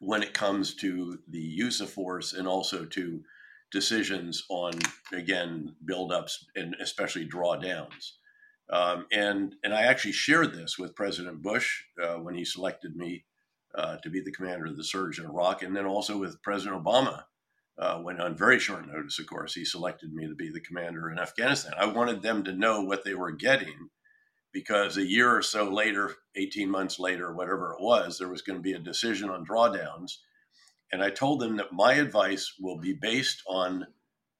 [0.00, 3.22] when it comes to the use of force and also to
[3.70, 4.72] decisions on
[5.12, 8.12] again buildups and especially drawdowns.
[8.68, 13.24] Um, and and I actually shared this with President Bush uh, when he selected me
[13.74, 16.82] uh, to be the commander of the surge in Iraq, and then also with President
[16.82, 17.24] Obama
[17.80, 21.10] uh, when on very short notice, of course, he selected me to be the commander
[21.10, 21.72] in Afghanistan.
[21.78, 23.88] I wanted them to know what they were getting
[24.52, 28.58] because a year or so later, 18 months later, whatever it was, there was going
[28.58, 30.18] to be a decision on drawdowns.
[30.92, 33.86] And I told them that my advice will be based on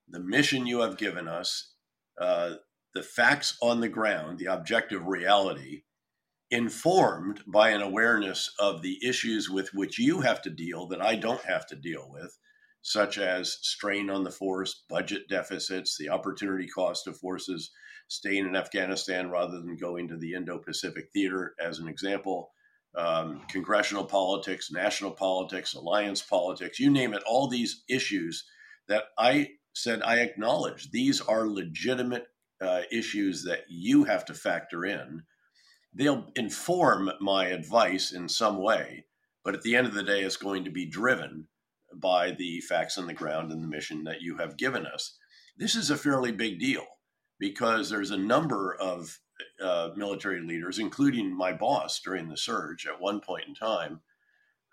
[0.09, 1.75] the mission you have given us,
[2.21, 2.55] uh,
[2.95, 5.83] the facts on the ground, the objective reality,
[6.51, 11.15] informed by an awareness of the issues with which you have to deal that I
[11.15, 12.37] don't have to deal with,
[12.83, 17.71] such as strain on the force, budget deficits, the opportunity cost of forces
[18.09, 22.51] staying in Afghanistan rather than going to the Indo Pacific theater, as an example.
[22.97, 28.45] Um, congressional politics, national politics, alliance politics, you name it, all these issues
[28.89, 30.91] that I said I acknowledge.
[30.91, 32.27] These are legitimate
[32.61, 35.23] uh, issues that you have to factor in.
[35.95, 39.07] They'll inform my advice in some way,
[39.45, 41.49] but at the end of the day, it's going to be driven
[41.95, 45.17] by the facts on the ground and the mission that you have given us.
[45.57, 46.87] This is a fairly big deal
[47.39, 49.19] because there's a number of
[49.63, 54.01] uh, military leaders, including my boss during the surge at one point in time,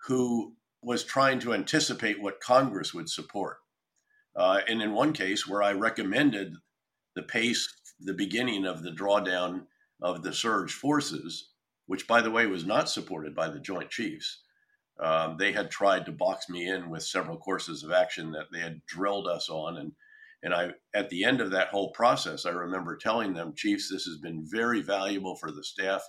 [0.06, 3.58] who was trying to anticipate what Congress would support.
[4.36, 6.54] Uh, and in one case, where I recommended
[7.14, 9.66] the pace the beginning of the drawdown
[10.00, 11.50] of the surge forces,
[11.86, 14.42] which, by the way, was not supported by the Joint Chiefs.
[15.00, 18.60] Um, they had tried to box me in with several courses of action that they
[18.60, 19.92] had drilled us on, and
[20.42, 24.04] and I at the end of that whole process, I remember telling them, Chiefs, this
[24.04, 26.02] has been very valuable for the staff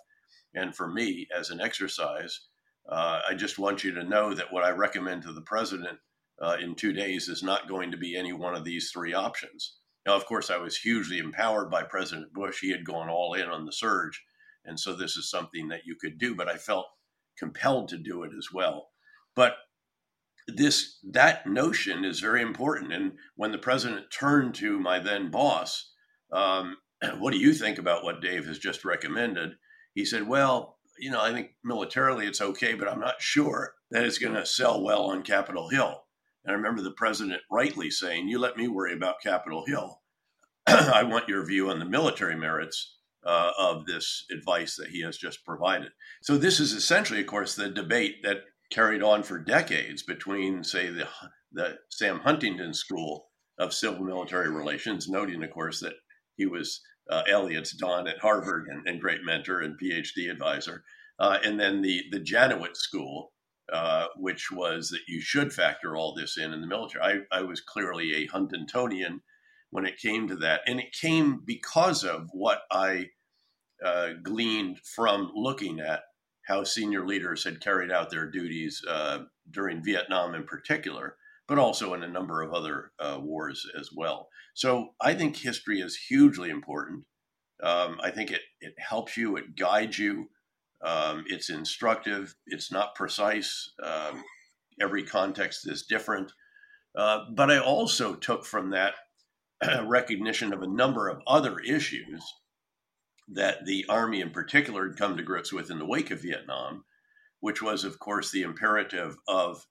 [0.53, 2.47] and for me as an exercise.
[2.89, 5.99] Uh, I just want you to know that what I recommend to the president
[6.41, 9.75] uh, in two days is not going to be any one of these three options.
[10.05, 12.59] Now, of course, I was hugely empowered by President Bush.
[12.61, 14.23] He had gone all in on the surge.
[14.65, 16.87] And so this is something that you could do, but I felt
[17.37, 18.89] compelled to do it as well.
[19.35, 19.53] But
[20.55, 22.93] this that notion is very important.
[22.93, 25.91] And when the president turned to my then boss,
[26.31, 26.77] um,
[27.17, 29.53] what do you think about what Dave has just recommended?
[29.93, 34.03] he said, Well, you know, I think militarily it's okay, but I'm not sure that
[34.03, 36.03] it's going to sell well on Capitol Hill.
[36.43, 40.01] And I remember the president rightly saying, You let me worry about Capitol Hill.
[40.67, 45.17] I want your view on the military merits uh, of this advice that he has
[45.17, 45.91] just provided.
[46.21, 50.89] So, this is essentially, of course, the debate that carried on for decades between, say,
[50.89, 51.07] the,
[51.51, 55.95] the Sam Huntington School of Civil Military Relations, noting, of course, that
[56.37, 60.83] he was uh, Eliot's Don at Harvard and, and, great mentor and PhD advisor,
[61.19, 63.33] uh, and then the the Janowitz School,
[63.73, 67.25] uh, which was that you should factor all this in in the military.
[67.31, 69.21] I, I was clearly a Huntingtonian
[69.71, 73.09] when it came to that, and it came because of what I
[73.83, 76.03] uh, gleaned from looking at
[76.49, 79.19] how senior leaders had carried out their duties uh,
[79.51, 81.15] during Vietnam in particular,
[81.47, 84.27] but also in a number of other uh, wars as well.
[84.55, 87.05] So I think history is hugely important.
[87.63, 90.29] Um, I think it, it helps you, it guides you,
[90.83, 93.71] um, it's instructive, it's not precise.
[93.83, 94.23] Um,
[94.81, 96.31] every context is different.
[96.97, 98.95] Uh, but I also took from that
[99.85, 102.23] recognition of a number of other issues
[103.31, 106.83] that the Army in particular had come to grips with in the wake of Vietnam,
[107.39, 109.65] which was, of course, the imperative of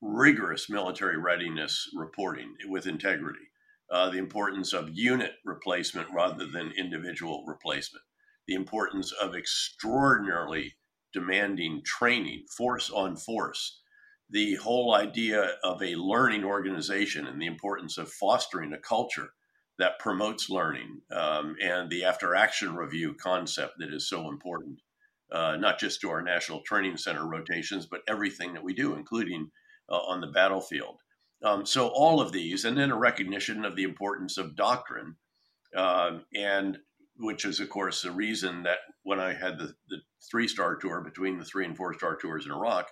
[0.00, 3.50] rigorous military readiness reporting with integrity,
[3.90, 8.04] uh, the importance of unit replacement rather than individual replacement,
[8.46, 10.74] the importance of extraordinarily
[11.12, 13.80] demanding training, force on force,
[14.28, 19.30] the whole idea of a learning organization and the importance of fostering a culture
[19.78, 24.80] that promotes learning um, and the after action review concept that is so important,
[25.32, 29.50] uh, not just to our National Training Center rotations, but everything that we do, including
[29.90, 31.00] uh, on the battlefield.
[31.42, 35.16] Um, so, all of these, and then a recognition of the importance of doctrine,
[35.76, 36.78] uh, and
[37.16, 39.98] which is, of course, the reason that when I had the, the
[40.30, 42.90] three star tour between the three and four star tours in Iraq,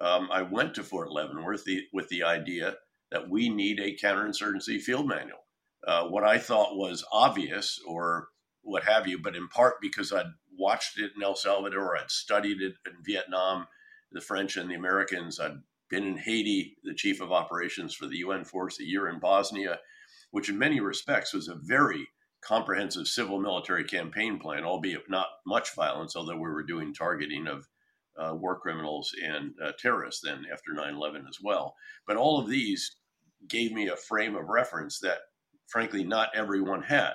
[0.00, 2.76] um, I went to Fort Leavenworth the, with the idea
[3.10, 5.38] that we need a counterinsurgency field manual
[5.86, 8.28] uh, what I thought was obvious or
[8.62, 12.60] what have you, but in part because I'd watched it in El Salvador, I'd studied
[12.60, 13.66] it in Vietnam,
[14.12, 15.38] the French and the Americans.
[15.40, 19.20] I'd been in Haiti, the chief of operations for the UN force, a year in
[19.20, 19.78] Bosnia,
[20.30, 22.08] which in many respects was a very
[22.40, 27.68] comprehensive civil military campaign plan, albeit not much violence, although we were doing targeting of
[28.18, 31.74] uh, war criminals and uh, terrorists then after 9 11 as well.
[32.06, 32.96] But all of these
[33.48, 35.18] gave me a frame of reference that
[35.68, 37.14] frankly, not everyone had.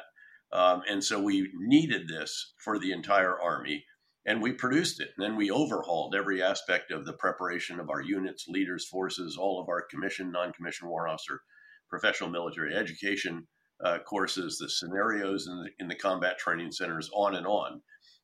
[0.51, 3.85] Um, and so we needed this for the entire Army,
[4.25, 5.09] and we produced it.
[5.17, 9.59] And then we overhauled every aspect of the preparation of our units, leaders, forces, all
[9.59, 11.41] of our commissioned, non commissioned war officer,
[11.89, 13.47] professional military education
[13.83, 17.81] uh, courses, the scenarios in the, in the combat training centers, on and on.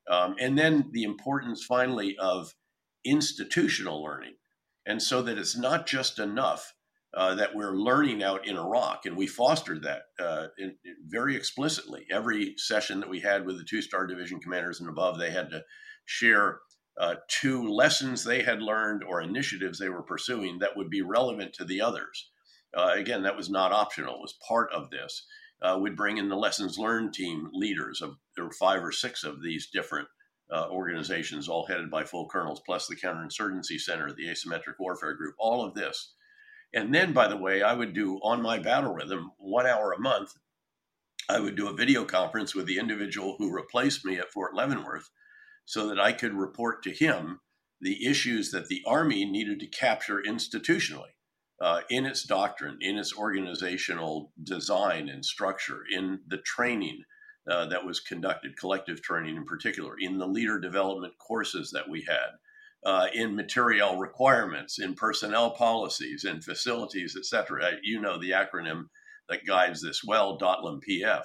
[0.10, 2.54] Um, and then the importance finally of
[3.04, 4.36] institutional learning.
[4.86, 6.74] And so that it's not just enough
[7.13, 11.36] uh, that we're learning out in Iraq, and we fostered that uh, in, in very
[11.36, 12.06] explicitly.
[12.12, 15.63] Every session that we had with the two-star division commanders and above, they had to
[16.06, 16.60] share
[17.00, 21.54] uh, two lessons they had learned or initiatives they were pursuing that would be relevant
[21.54, 22.30] to the others.
[22.78, 25.26] Uh, again, that was not optional; it was part of this.
[25.62, 29.24] Uh, we'd bring in the lessons learned team leaders of there were five or six
[29.24, 30.08] of these different
[30.52, 35.36] uh, organizations, all headed by full colonels, plus the counterinsurgency center, the asymmetric warfare group.
[35.39, 36.13] All of this
[36.73, 39.99] and then, by the way, I would do on my battle rhythm one hour a
[39.99, 40.34] month.
[41.27, 45.10] I would do a video conference with the individual who replaced me at Fort Leavenworth
[45.65, 47.39] so that I could report to him
[47.82, 51.13] the issues that the Army needed to capture institutionally
[51.62, 57.03] uh, in its doctrine, in its organizational design and structure, in the training
[57.49, 62.01] uh, that was conducted, collective training in particular, in the leader development courses that we
[62.01, 62.32] had
[62.86, 67.72] uh, in material requirements, in personnel policies, in facilities, et cetera.
[67.84, 68.86] You know the acronym
[69.28, 71.24] that guides this well, DOTMLPF.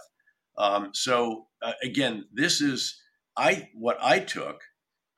[0.59, 3.01] Um, so uh, again, this is
[3.37, 4.61] I what I took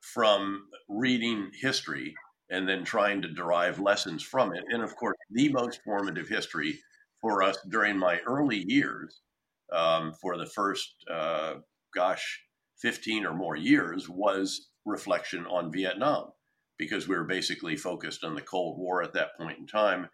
[0.01, 2.15] from reading history
[2.49, 4.63] and then trying to derive lessons from it.
[4.71, 6.79] And of course, the most formative history
[7.21, 9.21] for us during my early years,
[9.73, 11.55] um, for the first, uh,
[11.93, 12.41] gosh,
[12.81, 16.31] 15 or more years, was reflection on Vietnam
[16.79, 20.09] because we were basically focused on the Cold War at that point in time,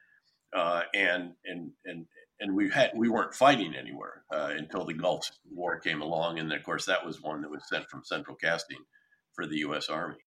[0.55, 2.07] uh, and and and
[2.41, 6.53] and we had we weren't fighting anywhere uh, until the Gulf War came along, and
[6.53, 8.79] of course that was one that was sent from Central Casting
[9.33, 9.89] for the U.S.
[9.89, 10.19] Army.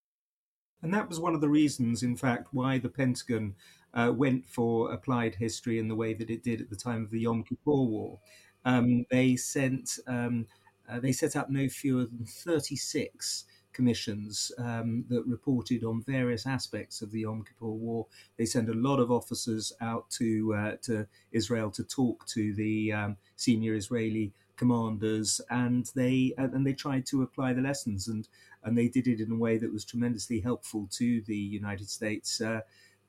[0.81, 3.55] And that was one of the reasons, in fact, why the Pentagon
[3.93, 7.11] uh, went for applied history in the way that it did at the time of
[7.11, 8.19] the Yom Kippur War.
[8.65, 10.47] Um, they sent um,
[10.89, 13.45] uh, they set up no fewer than 36
[13.75, 18.07] commissions um, that reported on various aspects of the Yom Kippur War.
[18.37, 22.93] They sent a lot of officers out to uh, to Israel to talk to the
[22.93, 28.27] um, senior Israeli commanders, and they and they tried to apply the lessons, and
[28.63, 32.41] and they did it in a way that was tremendously helpful to the United States.
[32.41, 32.61] Uh,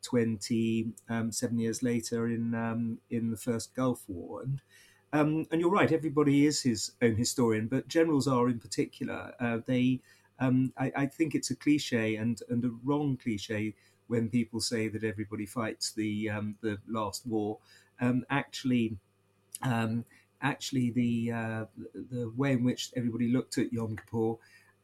[0.03, 4.43] 27 um, years later in um, in the first Gulf War.
[4.43, 4.61] And
[5.12, 9.33] um, and you're right, everybody is his own historian, but generals are in particular.
[9.41, 10.01] Uh, they,
[10.39, 13.74] um, I, I, think it's a cliche and, and a wrong cliche
[14.09, 17.59] when people say that everybody fights the um, the last war.
[18.01, 18.97] Um, actually,
[19.62, 20.05] um,
[20.43, 21.64] actually, the uh,
[22.11, 24.34] the way in which everybody looked at Yom Kippur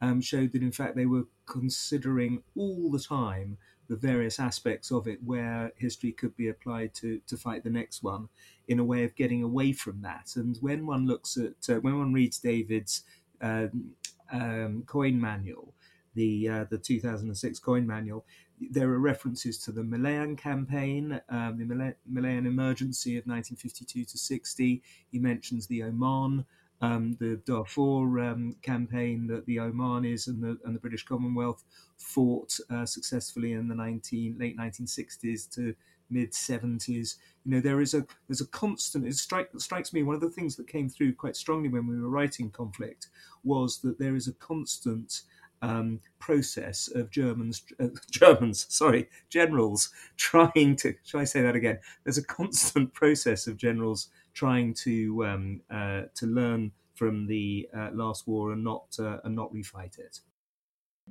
[0.01, 3.57] um, showed that in fact they were considering all the time
[3.89, 8.01] the various aspects of it where history could be applied to, to fight the next
[8.01, 8.29] one
[8.67, 10.31] in a way of getting away from that.
[10.35, 13.03] And when one looks at, uh, when one reads David's
[13.41, 13.91] um,
[14.33, 15.73] um, coin manual,
[16.15, 18.25] the uh, the 2006 coin manual,
[18.59, 24.83] there are references to the Malayan campaign, um, the Malayan emergency of 1952 to 60.
[25.11, 26.45] He mentions the Oman
[26.83, 31.63] um, the Dhofar um, campaign that the Omanis and the, and the British Commonwealth
[31.97, 35.73] fought uh, successfully in the 19, late 1960s to
[36.09, 37.15] mid 70s.
[37.45, 39.05] You know, there is a there's a constant.
[39.05, 41.99] It strike, strikes me one of the things that came through quite strongly when we
[41.99, 43.07] were writing conflict
[43.43, 45.23] was that there is a constant
[45.63, 50.93] um, process of Germans, uh, Germans, sorry, generals trying to.
[51.03, 51.79] Shall I say that again?
[52.03, 57.89] There's a constant process of generals trying to um, uh, to learn from the uh,
[57.93, 60.19] last war and not uh, and not refight it.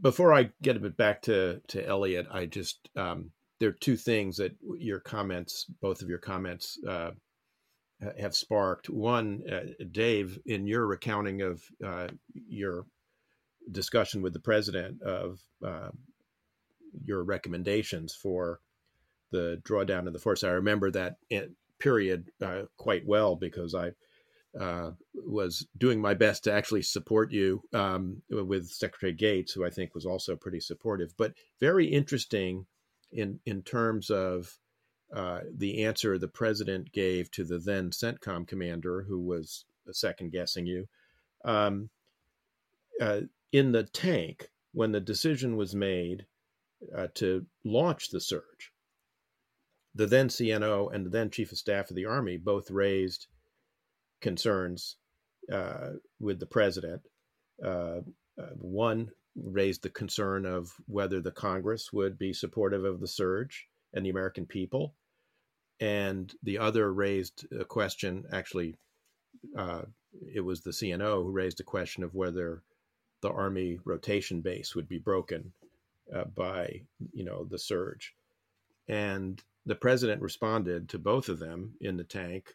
[0.01, 3.31] Before I get a bit back to to Eliot, I just um,
[3.63, 7.13] there are two things that your comments, both of your comments, uh,
[8.19, 8.91] have sparked.
[8.91, 12.09] One, uh, Dave, in your recounting of uh,
[12.49, 12.87] your
[13.71, 15.39] discussion with the president of
[17.05, 18.59] your recommendations for
[19.31, 20.43] the drawdown of the force.
[20.43, 21.19] I remember that
[21.79, 23.93] period uh, quite well because I
[24.59, 29.71] uh, was doing my best to actually support you um, with Secretary Gates, who I
[29.71, 31.15] think was also pretty supportive.
[31.17, 32.67] But very interesting
[33.13, 34.59] in in terms of
[35.15, 40.67] uh, the answer the president gave to the then CENTCOM commander, who was second guessing
[40.67, 40.89] you,
[41.45, 41.91] um,
[43.01, 43.21] uh,
[43.53, 46.25] in the tank when the decision was made
[46.97, 48.73] uh, to launch the surge
[49.95, 53.27] the then CNO and the then Chief of Staff of the Army both raised
[54.21, 54.97] concerns
[55.53, 55.91] uh,
[56.21, 57.03] with the president.
[57.65, 58.01] Uh,
[58.39, 63.67] uh, one raised the concern of whether the Congress would be supportive of the surge
[63.95, 64.95] and the American people.
[65.81, 68.77] And the other raised a question, actually,
[69.57, 69.83] uh,
[70.33, 72.63] it was the CNO who raised a question of whether
[73.23, 75.53] the Army rotation base would be broken
[76.15, 78.15] uh, by, you know, the surge.
[78.89, 82.55] And the president responded to both of them in the tank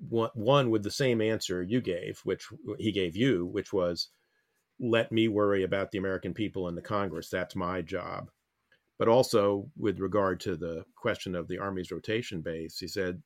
[0.00, 2.48] one, with the same answer you gave which
[2.78, 4.08] he gave you which was
[4.80, 8.30] let me worry about the american people and the congress that's my job
[8.98, 13.22] but also with regard to the question of the army's rotation base he said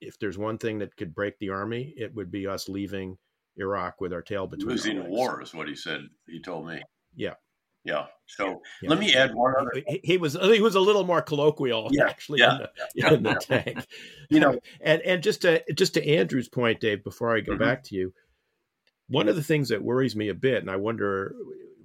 [0.00, 3.16] if there's one thing that could break the army it would be us leaving
[3.56, 6.82] iraq with our tail between losing a war is what he said he told me
[7.14, 7.34] yeah
[7.84, 8.06] yeah.
[8.26, 8.90] So yeah.
[8.90, 9.82] let me add one other.
[9.86, 12.08] He, he, was he was a little more colloquial yeah.
[12.08, 12.58] actually yeah.
[12.58, 13.86] in the, in the tank.
[14.28, 17.02] you know, and and just to just to Andrew's point, Dave.
[17.02, 17.62] Before I go mm-hmm.
[17.62, 18.12] back to you,
[19.10, 21.34] one of the things that worries me a bit, and I wonder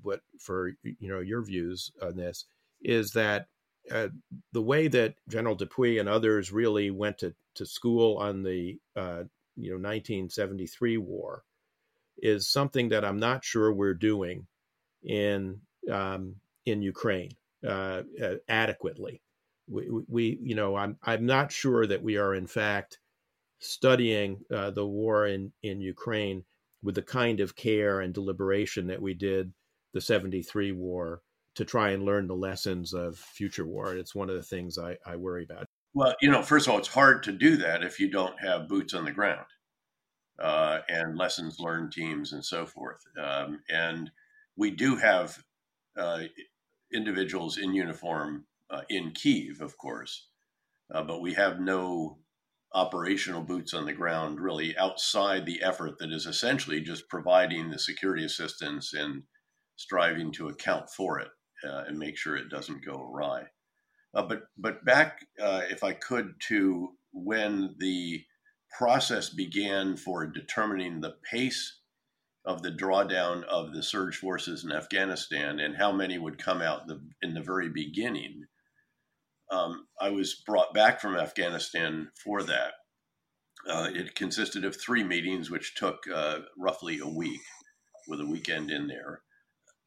[0.04, 2.46] what for you know your views on this
[2.82, 3.48] is that
[3.92, 4.10] uh,
[4.52, 9.24] the way that General DePuy and others really went to to school on the uh,
[9.56, 11.44] you know 1973 war
[12.18, 14.46] is something that I'm not sure we're doing
[15.04, 15.62] in
[15.92, 17.32] um, in Ukraine
[17.68, 18.04] uh,
[18.48, 19.22] adequately.
[19.68, 23.00] We, we, you know, I'm I'm not sure that we are in fact
[23.60, 26.44] studying uh, the war in in Ukraine
[26.86, 29.52] with the kind of care and deliberation that we did
[29.94, 31.22] the 73 war
[31.56, 33.96] to try and learn the lessons of future war.
[33.96, 35.66] It's one of the things I, I worry about.
[35.96, 38.68] Well, you know, first of all, it's hard to do that if you don't have
[38.68, 39.46] boots on the ground
[40.40, 43.00] uh, and lessons learned teams and so forth.
[43.20, 44.12] Um, and
[44.56, 45.38] we do have
[45.98, 46.24] uh,
[46.94, 50.28] individuals in uniform uh, in Kiev, of course,
[50.94, 52.20] uh, but we have no
[52.76, 57.80] operational boots on the ground really outside the effort that is essentially just providing the
[57.80, 59.24] security assistance and
[59.78, 61.30] striving to account for it
[61.68, 63.44] uh, and make sure it doesn't go awry.
[64.14, 68.24] Uh, but but back, uh, if I could, to when the
[68.78, 71.80] process began for determining the pace
[72.46, 76.88] of the drawdown of the surge forces in Afghanistan and how many would come out
[76.88, 78.46] the, in the very beginning,
[79.52, 82.74] um, I was brought back from Afghanistan for that.
[83.68, 87.42] Uh, it consisted of three meetings, which took uh, roughly a week,
[88.08, 89.22] with a weekend in there.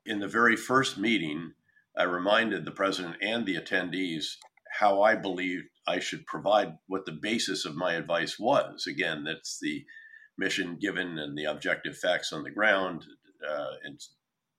[0.04, 1.52] In the very first meeting,
[1.96, 4.36] I reminded the president and the attendees
[4.78, 8.86] how I believed I should provide what the basis of my advice was.
[8.86, 9.84] Again, that's the
[10.36, 13.04] mission given and the objective facts on the ground,
[13.48, 14.00] uh, and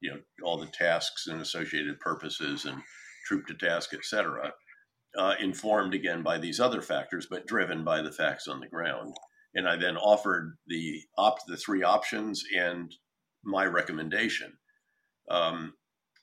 [0.02, 2.82] you know all the tasks and associated purposes and
[3.26, 4.54] troop to task, etc.
[5.18, 9.12] Uh, informed again by these other factors, but driven by the facts on the ground.
[9.55, 12.93] And I then offered the opt the three options and
[13.43, 14.53] my recommendation.
[15.32, 15.74] Um,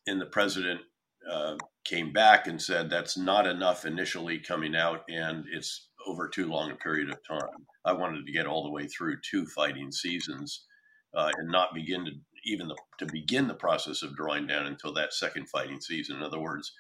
[0.07, 0.83] and the president
[1.29, 6.47] uh, came back and said that's not enough initially coming out, and it's over too
[6.47, 7.67] long a period of time.
[7.85, 10.65] I wanted to get all the way through two fighting seasons
[11.13, 12.13] uh, and not begin to
[12.45, 16.19] even the, to begin the process of drawing down until that second fighting season.
[16.19, 16.73] In other words,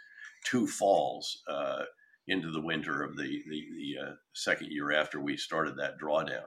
[0.46, 1.82] two falls uh,
[2.28, 6.46] into the winter of the the, the uh, second year after we started that drawdown.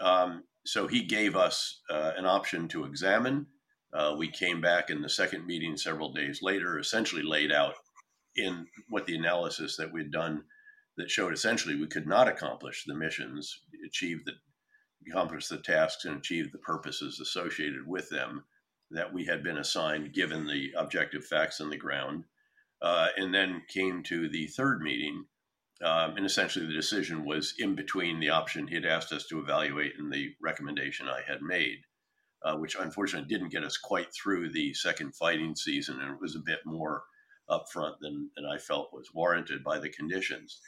[0.00, 3.46] Um, so he gave us uh, an option to examine.
[3.92, 7.74] Uh, we came back in the second meeting several days later, essentially laid out
[8.36, 10.44] in what the analysis that we'd done
[10.96, 14.32] that showed essentially we could not accomplish the missions, achieve the
[15.08, 18.44] accomplish the tasks, and achieve the purposes associated with them
[18.90, 22.24] that we had been assigned, given the objective facts on the ground.
[22.82, 25.24] Uh, and then came to the third meeting,
[25.82, 29.38] um, and essentially the decision was in between the option he had asked us to
[29.38, 31.78] evaluate and the recommendation I had made.
[32.44, 36.34] Uh, which unfortunately didn't get us quite through the second fighting season, and it was
[36.34, 37.04] a bit more
[37.48, 40.60] upfront than, than I felt was warranted by the conditions.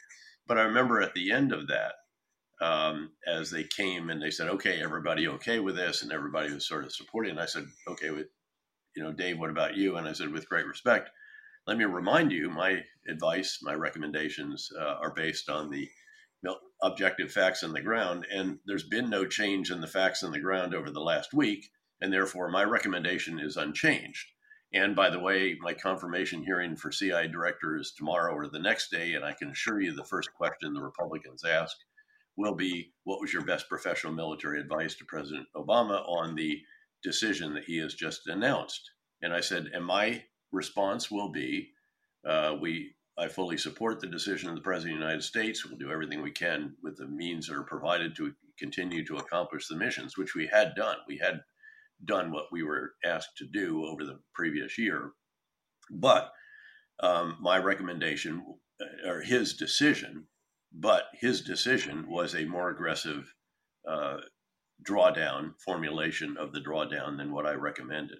[0.47, 1.95] But I remember at the end of that,
[2.61, 6.65] um, as they came and they said, "Okay, everybody okay with this?" and everybody was
[6.65, 7.31] sort of supporting.
[7.31, 8.27] And I said, "Okay, with
[8.95, 11.09] you know, Dave, what about you?" And I said, "With great respect,
[11.67, 15.89] let me remind you, my advice, my recommendations uh, are based on the
[16.83, 20.39] objective facts on the ground, and there's been no change in the facts on the
[20.39, 24.31] ground over the last week, and therefore my recommendation is unchanged."
[24.75, 28.91] And by the way, my confirmation hearing for CI director is tomorrow or the next
[28.91, 29.13] day.
[29.13, 31.77] And I can assure you the first question the Republicans ask
[32.35, 36.61] will be What was your best professional military advice to President Obama on the
[37.01, 38.91] decision that he has just announced?
[39.21, 40.25] And I said, And my
[40.55, 41.69] response will be
[42.25, 45.65] uh, we I fully support the decision of the President of the United States.
[45.65, 49.67] We'll do everything we can with the means that are provided to continue to accomplish
[49.67, 50.97] the missions, which we had done.
[51.07, 51.41] We had
[52.03, 55.11] done what we were asked to do over the previous year.
[55.89, 56.31] But
[56.99, 58.43] um, my recommendation,
[58.81, 60.27] uh, or his decision,
[60.73, 63.33] but his decision was a more aggressive
[63.87, 64.17] uh,
[64.83, 68.17] drawdown formulation of the drawdown than what I recommended,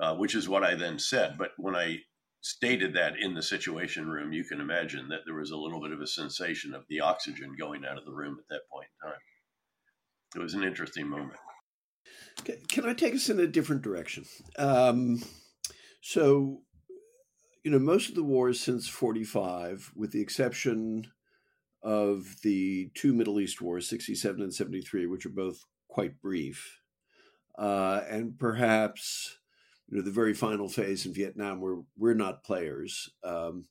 [0.00, 1.36] uh, which is what I then said.
[1.38, 1.98] But when I
[2.40, 5.92] stated that in the situation room, you can imagine that there was a little bit
[5.92, 9.10] of a sensation of the oxygen going out of the room at that point in
[9.10, 9.18] time.
[10.34, 11.38] It was an interesting moment.
[12.68, 14.24] Can I take us in a different direction?
[14.56, 15.22] Um,
[16.00, 16.62] so,
[17.62, 21.08] you know, most of the wars since 45, with the exception
[21.82, 26.80] of the two Middle East wars, 67 and 73, which are both quite brief,
[27.58, 29.39] uh, and perhaps
[29.90, 33.64] you know the very final phase in Vietnam, where we're not players, um,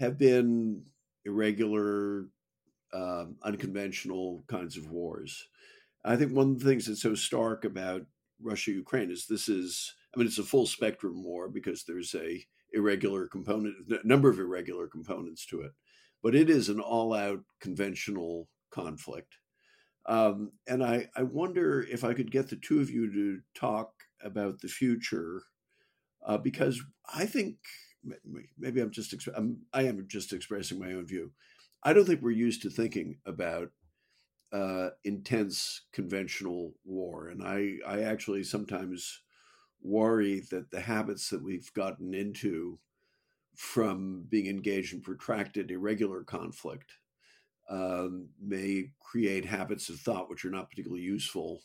[0.00, 0.82] have been
[1.24, 2.26] irregular,
[2.92, 5.46] um, unconventional kinds of wars.
[6.04, 8.02] I think one of the things that's so stark about
[8.42, 12.44] Russia Ukraine is this is I mean it's a full spectrum war because there's a
[12.72, 15.72] irregular component a number of irregular components to it
[16.22, 19.34] but it is an all out conventional conflict
[20.06, 23.92] um, and I, I wonder if I could get the two of you to talk
[24.22, 25.42] about the future
[26.24, 26.80] uh, because
[27.12, 27.56] I think
[28.58, 31.32] maybe I'm just I'm, I am just expressing my own view.
[31.82, 33.70] I don't think we're used to thinking about
[34.52, 37.28] uh, intense conventional war.
[37.28, 39.22] And I, I actually sometimes
[39.82, 42.78] worry that the habits that we've gotten into
[43.56, 46.92] from being engaged in protracted, irregular conflict
[47.68, 51.62] um, may create habits of thought which are not particularly useful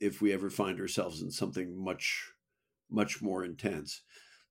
[0.00, 2.31] if we ever find ourselves in something much,
[2.92, 4.02] much more intense.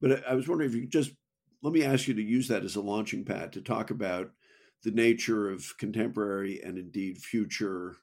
[0.02, 1.12] But I, was wondering if you could just
[1.62, 4.32] let me ask you to use that as a launching pad to talk about
[4.84, 7.98] the nature of contemporary and indeed future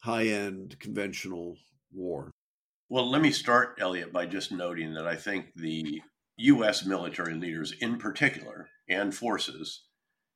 [0.00, 1.56] high end conventional
[1.92, 2.30] war?
[2.88, 6.00] Well, let me start, Eliot, by just noting that I think the
[6.38, 6.84] U.S.
[6.84, 9.84] military leaders in particular and forces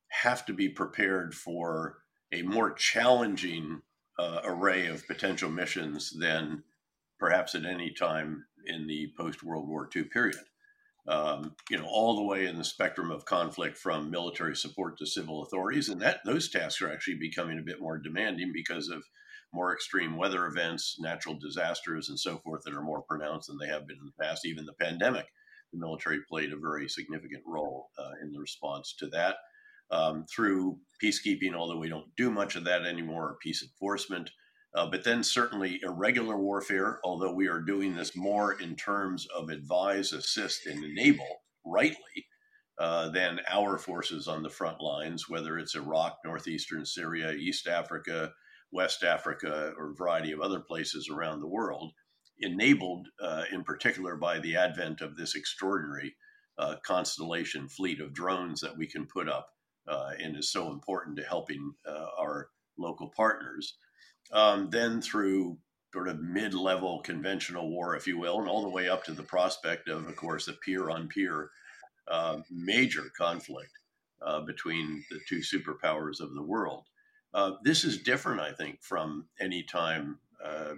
[0.09, 1.97] have to be prepared for
[2.31, 3.81] a more challenging
[4.17, 6.63] uh, array of potential missions than
[7.19, 10.39] perhaps at any time in the post World War II period.
[11.07, 15.05] Um, you know, all the way in the spectrum of conflict from military support to
[15.05, 19.03] civil authorities, and that those tasks are actually becoming a bit more demanding because of
[19.53, 23.67] more extreme weather events, natural disasters, and so forth that are more pronounced than they
[23.67, 24.45] have been in the past.
[24.45, 25.27] Even the pandemic,
[25.71, 29.35] the military played a very significant role uh, in the response to that.
[29.91, 34.31] Um, through peacekeeping, although we don't do much of that anymore, or peace enforcement,
[34.75, 39.49] uh, but then certainly irregular warfare, although we are doing this more in terms of
[39.49, 42.25] advise, assist, and enable rightly
[42.77, 48.33] uh, than our forces on the front lines, whether it's Iraq, northeastern Syria, East Africa,
[48.71, 51.93] West Africa, or a variety of other places around the world,
[52.39, 56.13] enabled uh, in particular by the advent of this extraordinary
[56.57, 59.47] uh, constellation fleet of drones that we can put up
[59.87, 63.77] uh, and is so important to helping uh, our local partners
[64.31, 65.57] um, then through
[65.93, 69.23] sort of mid-level conventional war, if you will, and all the way up to the
[69.23, 71.49] prospect of, of course, a peer-on-peer
[72.09, 73.71] uh, major conflict
[74.21, 76.83] uh, between the two superpowers of the world.
[77.33, 80.73] Uh, this is different, I think, from any time, uh,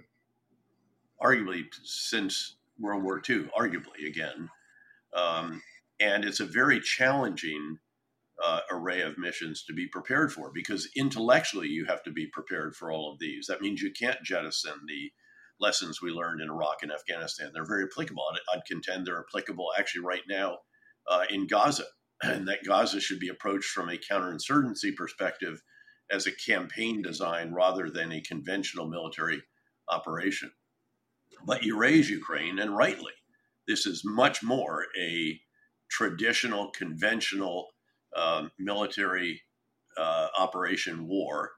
[1.22, 4.48] arguably since World War II, arguably again.
[5.14, 5.62] Um,
[6.00, 7.78] and it's a very challenging
[8.44, 12.74] uh, array of missions to be prepared for because intellectually you have to be prepared
[12.74, 13.46] for all of these.
[13.46, 15.10] That means you can't jettison the
[15.60, 17.50] lessons we learned in Iraq and Afghanistan.
[17.52, 18.22] They're very applicable.
[18.54, 20.58] I'd contend they're applicable actually right now
[21.08, 21.84] uh, in Gaza,
[22.22, 25.60] and that Gaza should be approached from a counterinsurgency perspective
[26.10, 29.42] as a campaign design rather than a conventional military
[29.88, 30.50] operation.
[31.44, 33.12] But you raise Ukraine, and rightly,
[33.66, 35.40] this is much more a
[35.90, 37.68] traditional, conventional
[38.16, 39.42] um, military
[39.96, 41.52] uh, operation war.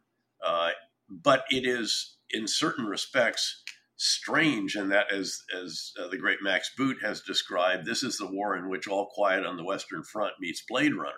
[0.45, 0.71] Uh,
[1.09, 3.63] but it is, in certain respects,
[3.97, 8.31] strange in that, as, as uh, the great Max Boot has described, this is the
[8.31, 11.13] war in which All Quiet on the Western Front meets Blade Runner.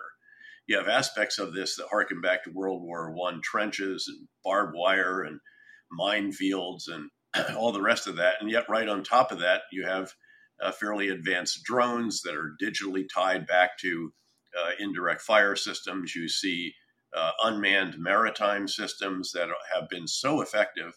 [0.67, 4.73] You have aspects of this that harken back to World War One trenches and barbed
[4.75, 5.39] wire and
[5.97, 7.09] minefields and
[7.57, 8.35] all the rest of that.
[8.39, 10.13] And yet, right on top of that, you have
[10.61, 14.13] uh, fairly advanced drones that are digitally tied back to
[14.79, 16.15] indirect fire systems.
[16.15, 16.73] You see
[17.15, 20.93] uh, unmanned maritime systems that have been so effective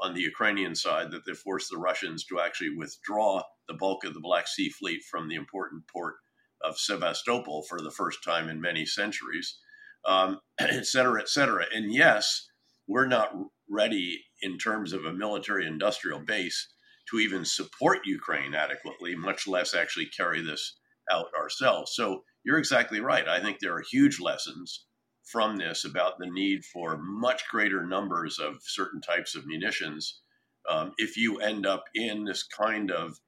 [0.00, 4.14] on the Ukrainian side that they forced the Russians to actually withdraw the bulk of
[4.14, 6.14] the Black Sea Fleet from the important port
[6.62, 9.58] of Sevastopol for the first time in many centuries,
[10.06, 11.64] um, et cetera, et cetera.
[11.74, 12.48] And yes,
[12.86, 13.32] we're not
[13.68, 16.68] ready in terms of a military industrial base
[17.10, 20.78] to even support Ukraine adequately, much less actually carry this
[21.10, 21.92] out ourselves.
[21.94, 23.28] So you're exactly right.
[23.28, 24.86] I think there are huge lessons
[25.22, 30.22] from this about the need for much greater numbers of certain types of munitions
[30.66, 33.18] um, if you end up in this kind of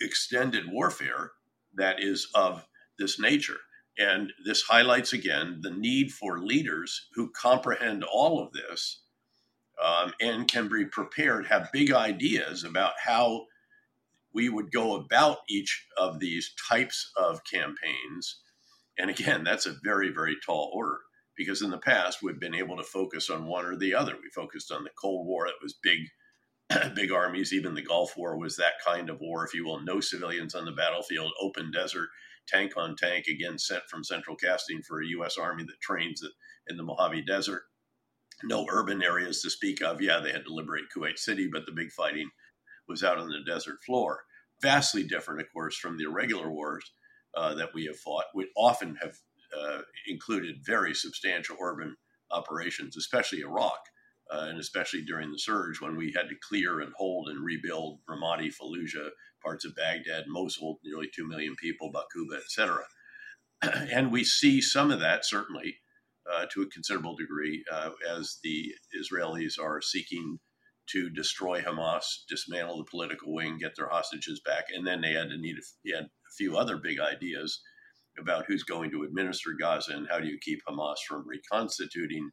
[0.00, 1.32] extended warfare
[1.74, 2.64] that is of
[2.96, 3.58] this nature.
[3.98, 9.02] And this highlights again the need for leaders who comprehend all of this
[9.84, 13.46] um, and can be prepared, have big ideas about how
[14.34, 18.40] we would go about each of these types of campaigns.
[18.98, 20.98] And again, that's a very, very tall order
[21.36, 24.14] because in the past we've been able to focus on one or the other.
[24.14, 26.00] We focused on the Cold War, it was big,
[26.94, 27.52] big armies.
[27.52, 29.80] Even the Gulf War was that kind of war, if you will.
[29.80, 32.08] No civilians on the battlefield, open desert,
[32.46, 35.36] tank on tank, again sent from central casting for a U.S.
[35.38, 36.22] Army that trains
[36.68, 37.62] in the Mojave Desert.
[38.44, 40.00] No urban areas to speak of.
[40.00, 42.30] Yeah, they had to liberate Kuwait City, but the big fighting
[42.90, 44.24] was out on the desert floor.
[44.60, 46.84] Vastly different, of course, from the irregular wars
[47.34, 49.16] uh, that we have fought, which often have
[49.58, 51.96] uh, included very substantial urban
[52.30, 53.78] operations, especially Iraq,
[54.30, 58.00] uh, and especially during the surge when we had to clear and hold and rebuild
[58.08, 59.10] Ramadi, Fallujah,
[59.42, 62.82] parts of Baghdad, Mosul, nearly 2 million people, Baquba, etc.
[63.62, 65.78] and we see some of that certainly
[66.30, 70.38] uh, to a considerable degree uh, as the Israelis are seeking
[70.92, 75.30] to destroy Hamas, dismantle the political wing, get their hostages back, and then they had
[75.30, 77.60] to need a, had a few other big ideas
[78.18, 82.30] about who's going to administer Gaza and how do you keep Hamas from reconstituting.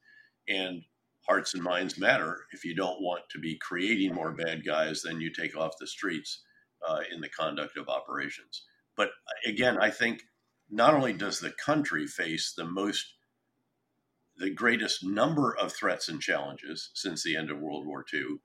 [0.49, 0.81] And
[1.27, 2.45] hearts and minds matter.
[2.51, 5.87] If you don't want to be creating more bad guys, then you take off the
[5.87, 6.41] streets
[6.87, 8.63] uh, in the conduct of operations.
[8.95, 10.23] But uh, again, I think
[10.69, 13.05] not only does the country face the most
[14.37, 18.37] the greatest number of threats and challenges since the end of World War II,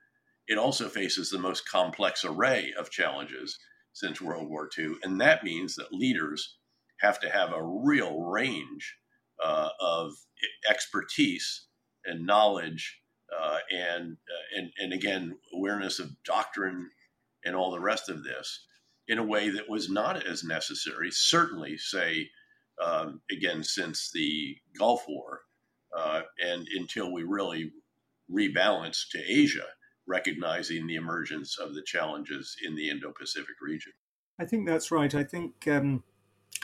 [0.48, 3.58] it also faces the most complex array of challenges
[3.92, 4.96] since World War II.
[5.02, 6.56] And that means that leaders
[7.00, 8.96] have to have a real range
[9.42, 10.12] uh, of
[10.68, 11.66] expertise
[12.04, 13.00] and knowledge
[13.36, 16.90] uh, and, uh, and and again awareness of doctrine
[17.44, 18.66] and all the rest of this
[19.08, 21.10] in a way that was not as necessary.
[21.10, 22.30] Certainly, say
[22.82, 25.40] um, again since the Gulf War,
[25.96, 27.72] uh, and until we really
[28.30, 29.66] rebalance to Asia,
[30.06, 33.92] recognizing the emergence of the challenges in the Indo-Pacific region.
[34.38, 35.14] I think that's right.
[35.14, 35.68] I think.
[35.68, 36.02] Um,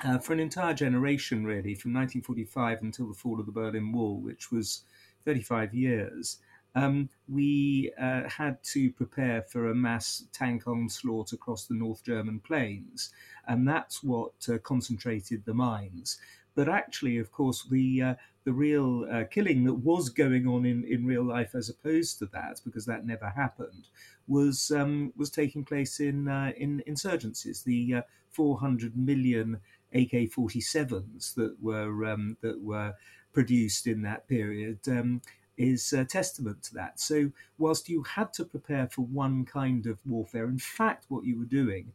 [0.05, 4.21] uh, for an entire generation, really, from 1945 until the fall of the Berlin Wall,
[4.21, 4.83] which was
[5.25, 6.39] 35 years,
[6.75, 12.39] um, we uh, had to prepare for a mass tank onslaught across the North German
[12.41, 13.11] plains,
[13.49, 16.19] and that's what uh, concentrated the minds.
[16.55, 18.15] But actually, of course, the uh,
[18.49, 22.25] the real uh, killing that was going on in, in real life, as opposed to
[22.33, 23.89] that, because that never happened,
[24.27, 27.63] was um, was taking place in uh, in insurgencies.
[27.63, 29.61] The uh, 400 million
[29.93, 32.95] AK-47s that were um, that were
[33.35, 35.21] produced in that period um,
[35.59, 36.99] is a testament to that.
[36.99, 41.39] So, whilst you had to prepare for one kind of warfare, in fact, what you
[41.39, 41.93] were doing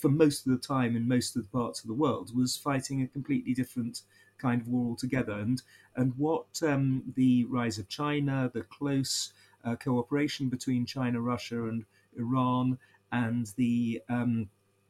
[0.00, 3.02] for most of the time in most of the parts of the world was fighting
[3.02, 4.02] a completely different
[4.38, 5.32] kind of war altogether.
[5.32, 5.62] And
[5.96, 9.32] and what um, the rise of China, the close
[9.64, 11.84] uh, cooperation between China, Russia, and
[12.16, 12.78] Iran,
[13.12, 14.48] and the um,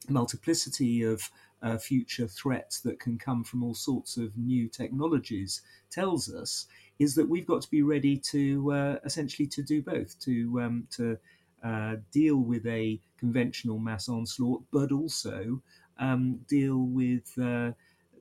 [0.08, 1.30] multiplicity of
[1.62, 6.66] uh, future threats that can come from all sorts of new technologies tells us
[6.98, 10.86] is that we've got to be ready to uh, essentially to do both to um,
[10.90, 11.18] to
[11.64, 15.62] uh, deal with a conventional mass onslaught, but also
[15.98, 17.72] um, deal with uh,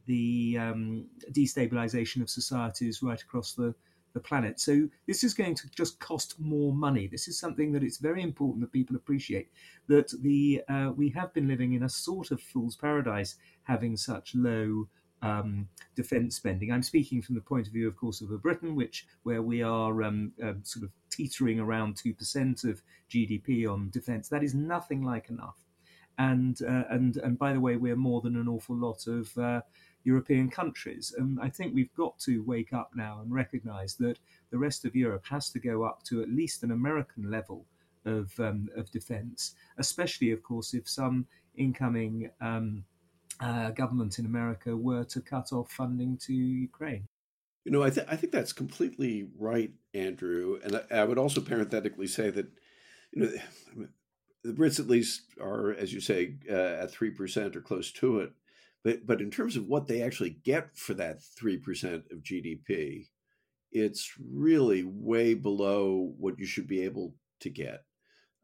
[0.05, 3.73] the um, destabilization of societies right across the,
[4.13, 4.59] the planet.
[4.59, 7.07] So this is going to just cost more money.
[7.07, 9.49] This is something that it's very important that people appreciate
[9.87, 14.35] that the uh, we have been living in a sort of fool's paradise, having such
[14.35, 14.87] low
[15.23, 16.71] um, defence spending.
[16.71, 19.63] I'm speaking from the point of view, of course, of a Britain, which where we
[19.63, 24.29] are um, uh, sort of teetering around two percent of GDP on defence.
[24.29, 25.57] That is nothing like enough.
[26.17, 29.61] And uh, and and by the way, we're more than an awful lot of uh,
[30.03, 31.13] European countries.
[31.17, 34.17] And I think we've got to wake up now and recognise that
[34.51, 37.65] the rest of Europe has to go up to at least an American level
[38.05, 41.25] of um, of defence, especially, of course, if some
[41.55, 42.83] incoming um,
[43.39, 47.07] uh, government in America were to cut off funding to Ukraine.
[47.65, 50.59] You know, I, th- I think that's completely right, Andrew.
[50.63, 52.47] And I, I, would also parenthetically say that,
[53.13, 53.87] you know,
[54.43, 58.19] the Brits at least are, as you say, uh, at three percent or close to
[58.19, 58.33] it.
[58.83, 63.07] But but in terms of what they actually get for that three percent of GDP,
[63.71, 67.83] it's really way below what you should be able to get.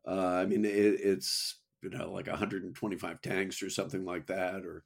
[0.08, 4.84] Uh, I mean, it, it's you know like 125 tanks or something like that or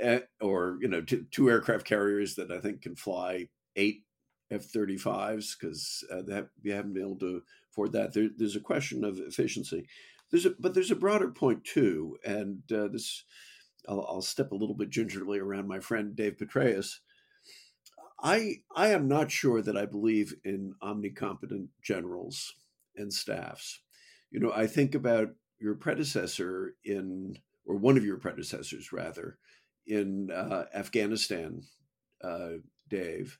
[0.00, 4.02] eh, or you know two, two aircraft carriers that i think can fly eight
[4.50, 9.04] f-35s because uh, they, have, haven't been able to afford that there, there's a question
[9.04, 9.86] of efficiency
[10.30, 13.24] there's a but there's a broader point too and uh, this
[13.88, 17.00] I'll, I'll step a little bit gingerly around my friend dave petraeus
[18.22, 22.54] I I am not sure that I believe in omnicompetent generals
[22.96, 23.80] and staffs.
[24.30, 29.38] You know, I think about your predecessor in, or one of your predecessors rather,
[29.86, 31.62] in uh, Afghanistan,
[32.22, 32.58] uh,
[32.88, 33.38] Dave,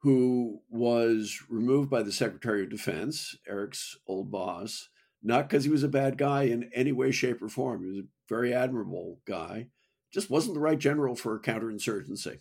[0.00, 4.88] who was removed by the Secretary of Defense, Eric's old boss,
[5.22, 7.82] not because he was a bad guy in any way, shape, or form.
[7.82, 9.68] He was a very admirable guy,
[10.12, 12.38] just wasn't the right general for counterinsurgency.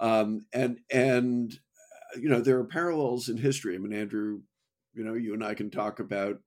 [0.00, 3.74] Um, and and uh, you know there are parallels in history.
[3.74, 4.40] I mean, Andrew,
[4.94, 6.40] you know, you and I can talk about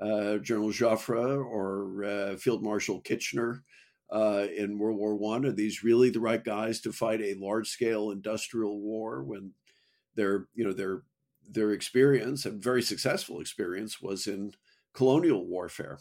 [0.00, 3.62] uh, General Joffre or uh, Field Marshal Kitchener
[4.10, 5.44] uh, in World War One?
[5.46, 9.52] Are these really the right guys to fight a large scale industrial war when
[10.14, 11.02] their you know their
[11.48, 14.52] their experience and very successful experience was in
[14.92, 15.98] colonial warfare?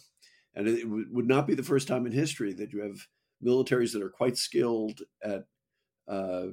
[0.56, 3.08] And it, would not be the first time in history that you have
[3.44, 5.46] militaries that are quite skilled at
[6.08, 6.48] uh,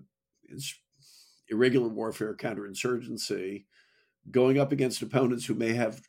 [1.49, 3.65] irregular warfare, counterinsurgency,
[4.31, 6.01] going up against opponents who may have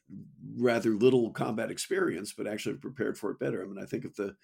[0.56, 3.62] rather little combat experience, but actually prepared for it better.
[3.62, 4.36] I mean, I think of the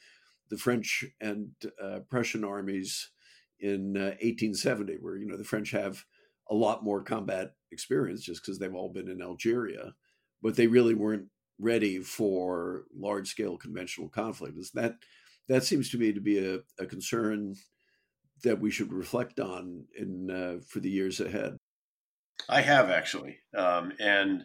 [0.50, 3.12] the French and uh, Prussian armies
[3.60, 6.04] in uh, 1870, where you know the French have
[6.50, 9.94] a lot more combat experience just because they've all been in Algeria,
[10.42, 11.28] but they really weren't
[11.60, 14.58] ready for large scale conventional conflict.
[14.58, 14.96] Is that
[15.48, 17.56] that seems to me to be a, a concern
[18.44, 21.58] that we should reflect on in uh, for the years ahead.
[22.48, 24.44] I have actually, um, and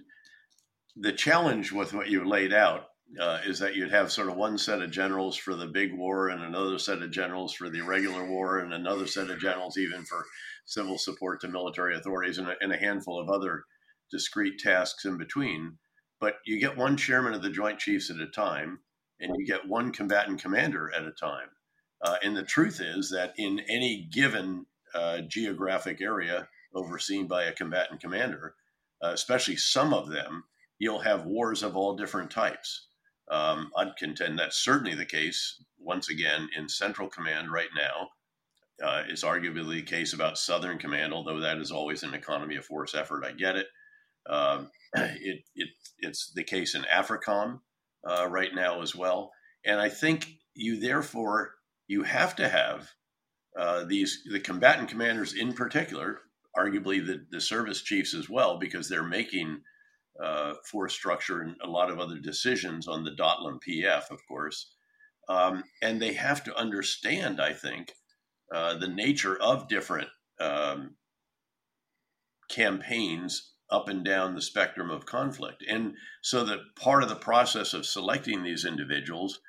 [0.97, 2.87] the challenge with what you laid out
[3.21, 6.29] uh, is that you'd have sort of one set of generals for the big war
[6.29, 10.05] and another set of generals for the irregular war and another set of generals even
[10.05, 10.25] for
[10.65, 13.65] civil support to military authorities and a, and a handful of other
[14.11, 15.79] discrete tasks in between.
[16.21, 18.81] But you get one chairman of the Joint Chiefs at a time,
[19.21, 21.49] and you get one combatant commander at a time.
[22.03, 27.53] Uh, and the truth is that in any given uh, geographic area overseen by a
[27.53, 28.55] combatant commander,
[29.03, 30.45] uh, especially some of them,
[30.79, 32.89] you'll have wars of all different types.
[33.31, 38.11] Um, I'd contend that's certainly the case, once again, in Central Command right now.
[38.85, 42.65] Uh, is arguably the case about Southern Command, although that is always an economy of
[42.65, 43.25] force effort.
[43.25, 43.69] I get it.
[44.29, 45.69] Um, it, it
[46.05, 47.61] it's the case in AFRICOM
[48.09, 49.33] uh, right now as well,
[49.65, 51.55] and I think you therefore
[51.87, 52.91] you have to have
[53.59, 56.21] uh, these the combatant commanders in particular,
[56.57, 59.61] arguably the, the service chiefs as well, because they're making
[60.23, 64.73] uh, force structure and a lot of other decisions on the DOTMLPF, of course.
[65.29, 67.93] Um, and they have to understand, I think,
[68.55, 70.09] uh, the nature of different
[70.41, 70.97] um,
[72.49, 75.65] campaigns up and down the spectrum of conflict.
[75.69, 79.41] And so that part of the process of selecting these individuals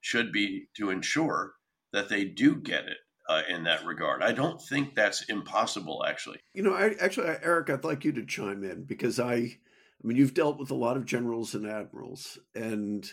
[0.00, 1.54] should be to ensure
[1.92, 4.22] that they do get it uh, in that regard.
[4.22, 6.40] I don't think that's impossible, actually.
[6.54, 9.58] You know, I, actually, Eric, I'd like you to chime in because I
[10.02, 13.08] I mean, you've dealt with a lot of generals and admirals, and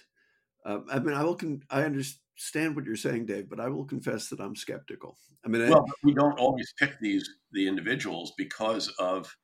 [0.66, 1.36] uh, I mean, I will.
[1.36, 5.18] Con- I understand what you're saying, Dave, but I will confess that I'm skeptical.
[5.46, 9.36] I mean, well, I, we don't always pick these the individuals because of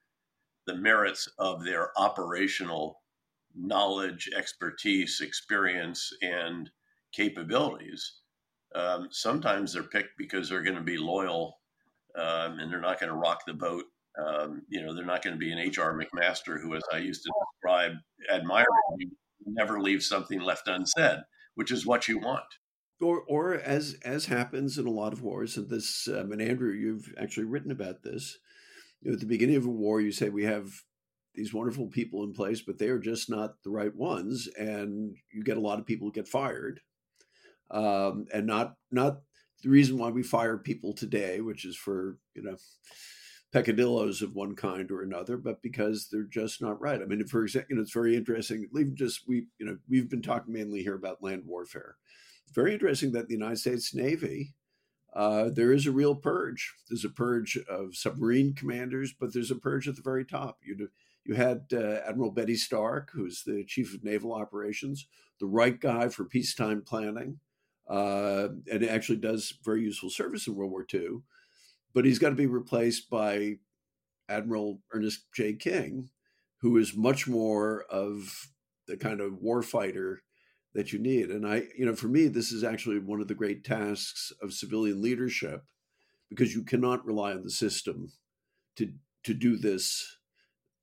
[0.66, 3.02] the merits of their operational
[3.56, 6.70] knowledge, expertise, experience, and
[7.14, 8.20] capabilities.
[8.74, 11.60] Um, sometimes they're picked because they're going to be loyal
[12.18, 13.86] um, and they're not going to rock the boat
[14.18, 17.24] um, you know, they're not going to be an HR McMaster who, as I used
[17.24, 17.94] to describe
[18.32, 19.12] admiringly,
[19.46, 21.20] never leaves something left unsaid,
[21.56, 22.46] which is what you want.
[23.02, 26.72] Or, or as as happens in a lot of wars, and this, um, and Andrew,
[26.72, 28.38] you've actually written about this.
[29.02, 30.72] You know, at the beginning of a war, you say we have
[31.34, 35.44] these wonderful people in place, but they are just not the right ones, and you
[35.44, 36.80] get a lot of people get fired,
[37.72, 39.20] um, and not not
[39.64, 42.56] the reason why we fire people today, which is for you know
[43.52, 47.02] peccadillos of one kind or another, but because they're just not right.
[47.02, 48.68] I mean, for example, you know, it's very interesting.
[48.78, 51.96] Even just we, you know, we've been talking mainly here about land warfare.
[52.54, 54.54] Very interesting that the United States Navy,
[55.16, 56.74] uh, there is a real purge.
[56.90, 60.60] There's a purge of submarine commanders, but there's a purge at the very top.
[60.64, 60.90] You
[61.24, 65.08] you had uh, Admiral Betty Stark, who's the chief of naval operations,
[65.40, 67.40] the right guy for peacetime planning,
[67.90, 71.22] uh, and actually does very useful service in World War II
[71.96, 73.56] but he's got to be replaced by
[74.28, 75.54] Admiral Ernest J.
[75.54, 76.10] King,
[76.60, 78.50] who is much more of
[78.86, 80.18] the kind of warfighter
[80.76, 81.32] that you need.
[81.32, 84.54] And I, you know, for me, this is actually one of the great tasks of
[84.54, 85.64] civilian leadership
[86.30, 88.12] because you cannot rely on the system
[88.76, 88.92] to
[89.24, 90.18] to do this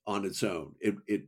[0.06, 0.74] on its own.
[0.80, 1.26] It it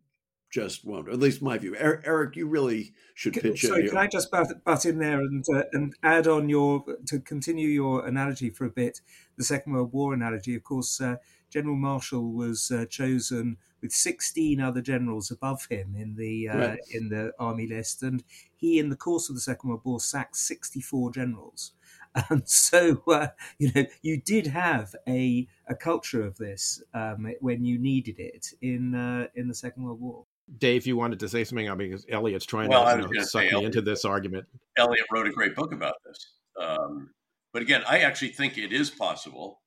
[0.50, 1.08] just won't.
[1.08, 1.76] At least my view.
[1.76, 3.88] Eric, you really should pitch Sorry, in.
[3.88, 7.68] can I just butt, butt in there and uh, and add on your to continue
[7.68, 9.00] your analogy for a bit?
[9.36, 10.54] The Second World War analogy.
[10.54, 11.16] Of course, uh,
[11.50, 16.78] General Marshall was uh, chosen with 16 other generals above him in the uh, right.
[16.90, 18.24] in the army list, and
[18.64, 21.72] he, in the course of the Second World War, sacked 64 generals.
[22.30, 23.26] And so, uh,
[23.58, 28.52] you know, you did have a, a culture of this um, when you needed it
[28.62, 30.24] in uh, in the Second World War.
[30.58, 33.24] Dave, you wanted to say something I mean, because Eliot's trying well, to you know,
[33.24, 34.46] suck me Eliot, into this argument.
[34.76, 36.34] Eliot wrote a great book about this.
[36.60, 37.10] Um,
[37.52, 39.60] but again, I actually think it is possible,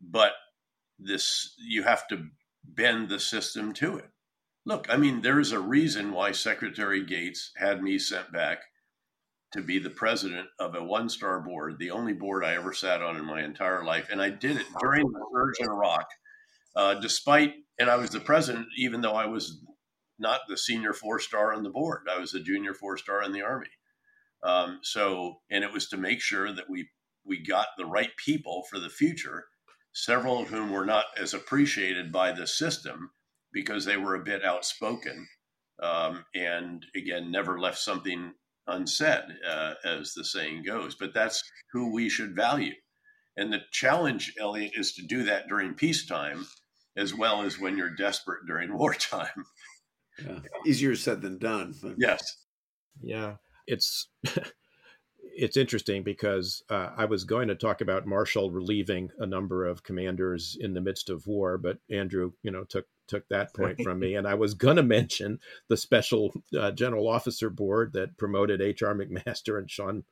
[0.00, 0.34] but
[1.00, 2.28] this you have to
[2.62, 4.10] bend the system to it.
[4.68, 8.58] Look, I mean, there's a reason why Secretary Gates had me sent back
[9.52, 13.00] to be the president of a one star board, the only board I ever sat
[13.00, 14.08] on in my entire life.
[14.12, 16.06] And I did it during the surge in Iraq,
[16.76, 19.64] uh, despite, and I was the president, even though I was
[20.18, 22.06] not the senior four star on the board.
[22.06, 23.70] I was a junior four star in the army.
[24.42, 26.90] Um, so, and it was to make sure that we
[27.24, 29.46] we got the right people for the future.
[29.94, 33.12] Several of whom were not as appreciated by the system
[33.52, 35.26] because they were a bit outspoken,
[35.82, 38.32] um, and again, never left something
[38.66, 40.94] unsaid, uh, as the saying goes.
[40.94, 41.42] But that's
[41.72, 42.74] who we should value.
[43.36, 46.46] And the challenge, Eliot, is to do that during peacetime
[46.96, 49.44] as well as when you're desperate during wartime.
[50.22, 50.40] Yeah.
[50.66, 51.74] Easier said than done.
[51.80, 51.94] But.
[51.98, 52.44] Yes.
[53.00, 53.36] Yeah.
[53.66, 54.10] It's
[55.38, 59.84] it's interesting because uh, I was going to talk about Marshall relieving a number of
[59.84, 64.00] commanders in the midst of war, but Andrew, you know, took took that point from
[64.00, 68.60] me, and I was going to mention the Special uh, General Officer Board that promoted
[68.60, 68.94] H.R.
[68.94, 70.02] McMaster and Sean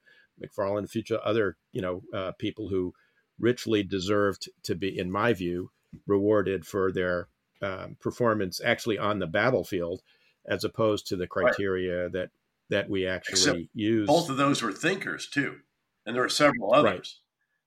[0.41, 2.95] MacFarland, future other you know uh, people who
[3.41, 5.70] richly deserved to be, in my view,
[6.07, 7.29] rewarded for their
[7.62, 10.03] um, performance actually on the battlefield,
[10.47, 12.12] as opposed to the criteria right.
[12.12, 12.31] that
[12.71, 14.07] that we actually Except use.
[14.07, 15.57] Both of those were thinkers too,
[16.05, 16.91] and there were several others.
[16.91, 17.09] Right.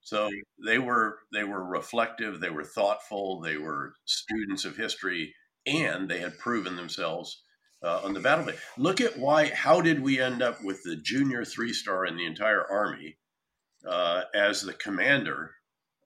[0.01, 0.29] So
[0.65, 5.35] they were they were reflective, they were thoughtful, they were students of history,
[5.65, 7.43] and they had proven themselves
[7.83, 8.59] uh, on the battlefield.
[8.77, 9.47] Look at why.
[9.47, 13.17] How did we end up with the junior three star in the entire army
[13.87, 15.51] uh, as the commander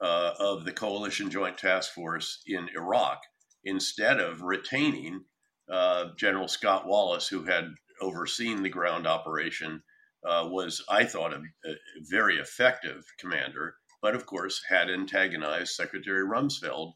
[0.01, 3.21] uh, of the coalition joint task force in Iraq
[3.63, 5.23] instead of retaining
[5.71, 9.83] uh, General Scott Wallace, who had overseen the ground operation?
[10.25, 11.75] Uh, was I thought a, a
[12.09, 16.91] very effective commander but of course had antagonized Secretary Rumsfeld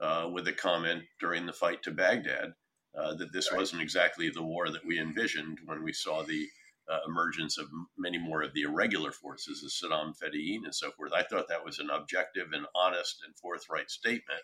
[0.00, 2.52] uh, with a comment during the fight to Baghdad
[2.96, 3.58] uh, that this right.
[3.58, 6.46] wasn't exactly the war that we envisioned when we saw the
[6.88, 7.66] uh, emergence of
[7.98, 11.12] many more of the irregular forces, as Saddam Fedayeen and so forth.
[11.12, 14.42] I thought that was an objective and honest and forthright statement,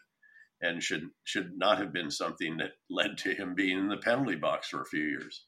[0.61, 4.37] and should should not have been something that led to him being in the penalty
[4.37, 5.45] box for a few years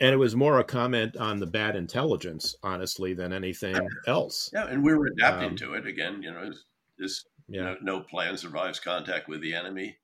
[0.00, 3.76] and it was more a comment on the bad intelligence, honestly, than anything
[4.06, 4.50] else.
[4.52, 6.22] Yeah, and we were adapting um, to it again.
[6.22, 6.52] You know,
[6.98, 7.62] this yeah.
[7.62, 9.96] no, no plan survives contact with the enemy,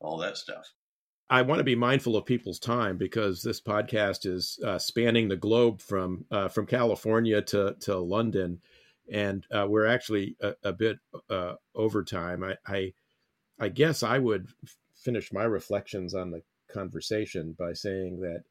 [0.00, 0.72] all that stuff.
[1.30, 5.36] I want to be mindful of people's time because this podcast is uh, spanning the
[5.36, 8.60] globe from uh, from California to to London,
[9.10, 10.98] and uh, we're actually a, a bit
[11.30, 12.44] uh, over time.
[12.44, 12.92] I, I
[13.58, 14.48] I guess I would
[14.94, 18.44] finish my reflections on the conversation by saying that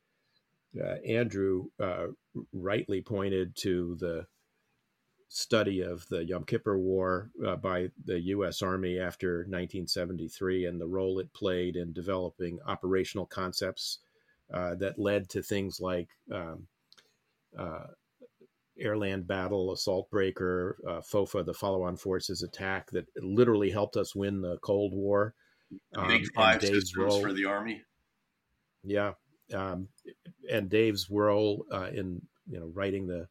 [1.05, 2.07] Andrew uh,
[2.53, 4.25] rightly pointed to the
[5.33, 8.61] study of the Yom Kippur War uh, by the U.S.
[8.61, 13.99] Army after 1973 and the role it played in developing operational concepts
[14.53, 16.67] uh, that led to things like um,
[17.57, 17.85] uh,
[18.83, 24.41] airland battle, assault breaker, uh, FOFA, the follow-on forces attack that literally helped us win
[24.41, 25.33] the Cold War.
[25.95, 27.21] Um, Big five systems role.
[27.21, 27.83] for the Army.
[28.83, 29.13] Yeah,
[29.53, 29.87] um,
[30.49, 33.27] and Dave's role uh, in you know writing the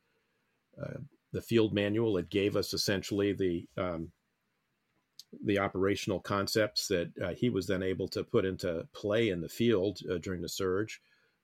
[0.81, 0.99] uh,
[1.33, 2.17] the field manual.
[2.17, 4.13] It gave us essentially the um,
[5.45, 9.49] the operational concepts that uh, he was then able to put into play in the
[9.49, 11.01] field uh, during the surge,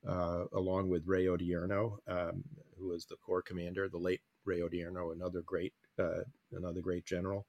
[0.08, 2.42] uh, along with Ray Odierno, um,
[2.78, 6.22] who was the corps commander, the late Ray Odierno, another great uh,
[6.52, 7.46] another great general.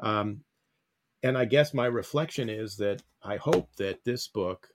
[0.00, 0.40] Um,
[1.22, 4.68] and I guess my reflection is that I hope that this book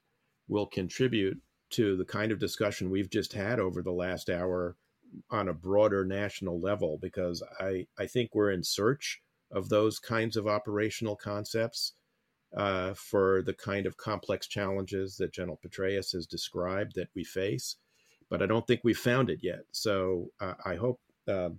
[0.48, 1.40] will contribute
[1.70, 4.76] to the kind of discussion we've just had over the last hour
[5.30, 10.36] on a broader national level because I, I think we're in search of those kinds
[10.36, 11.92] of operational concepts
[12.56, 17.76] uh, for the kind of complex challenges that General Petraeus has described that we face.
[18.28, 19.62] But I don't think we've found it yet.
[19.72, 21.50] So uh, I hope uh,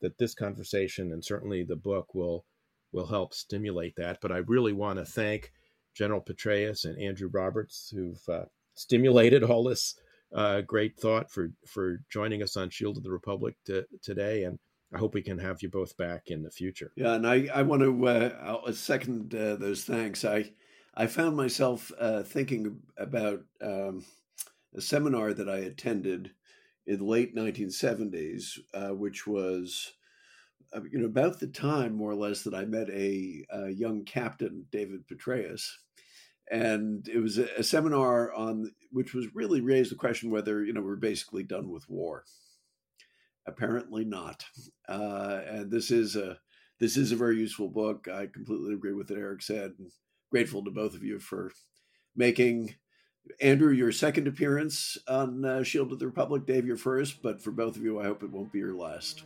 [0.00, 2.44] that this conversation and certainly the book will
[2.92, 4.18] will help stimulate that.
[4.22, 5.52] But I really want to thank
[5.94, 8.44] General Petraeus and Andrew Roberts, who've uh,
[8.78, 9.94] stimulated all this
[10.34, 14.58] uh, great thought for for joining us on Shield of the Republic to, today, and
[14.92, 16.92] I hope we can have you both back in the future.
[16.96, 20.24] Yeah, and I I want to uh, second uh, those thanks.
[20.24, 20.50] I
[20.94, 24.04] I found myself uh, thinking about um,
[24.76, 26.32] a seminar that I attended
[26.86, 29.92] in the late 1970s, uh, which was
[30.74, 34.04] uh, you know about the time more or less that I met a, a young
[34.04, 35.70] captain, David Petraeus
[36.50, 40.72] and it was a, a, seminar on which was really raised the question whether you
[40.72, 42.24] know we're basically done with war.
[43.46, 44.44] Apparently not,
[44.88, 46.38] uh, and this is a
[46.80, 48.08] this is a very useful book.
[48.08, 49.74] I completely agree with what Eric said.
[49.78, 49.90] And
[50.30, 51.52] grateful to both of you for
[52.14, 52.74] making
[53.40, 56.46] Andrew your second appearance on uh, Shield of the Republic.
[56.46, 59.24] Dave, your first, but for both of you, I hope it won't be your last.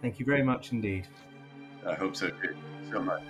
[0.00, 1.06] Thank you very much indeed.
[1.86, 2.54] I hope so too.
[2.90, 3.22] So much.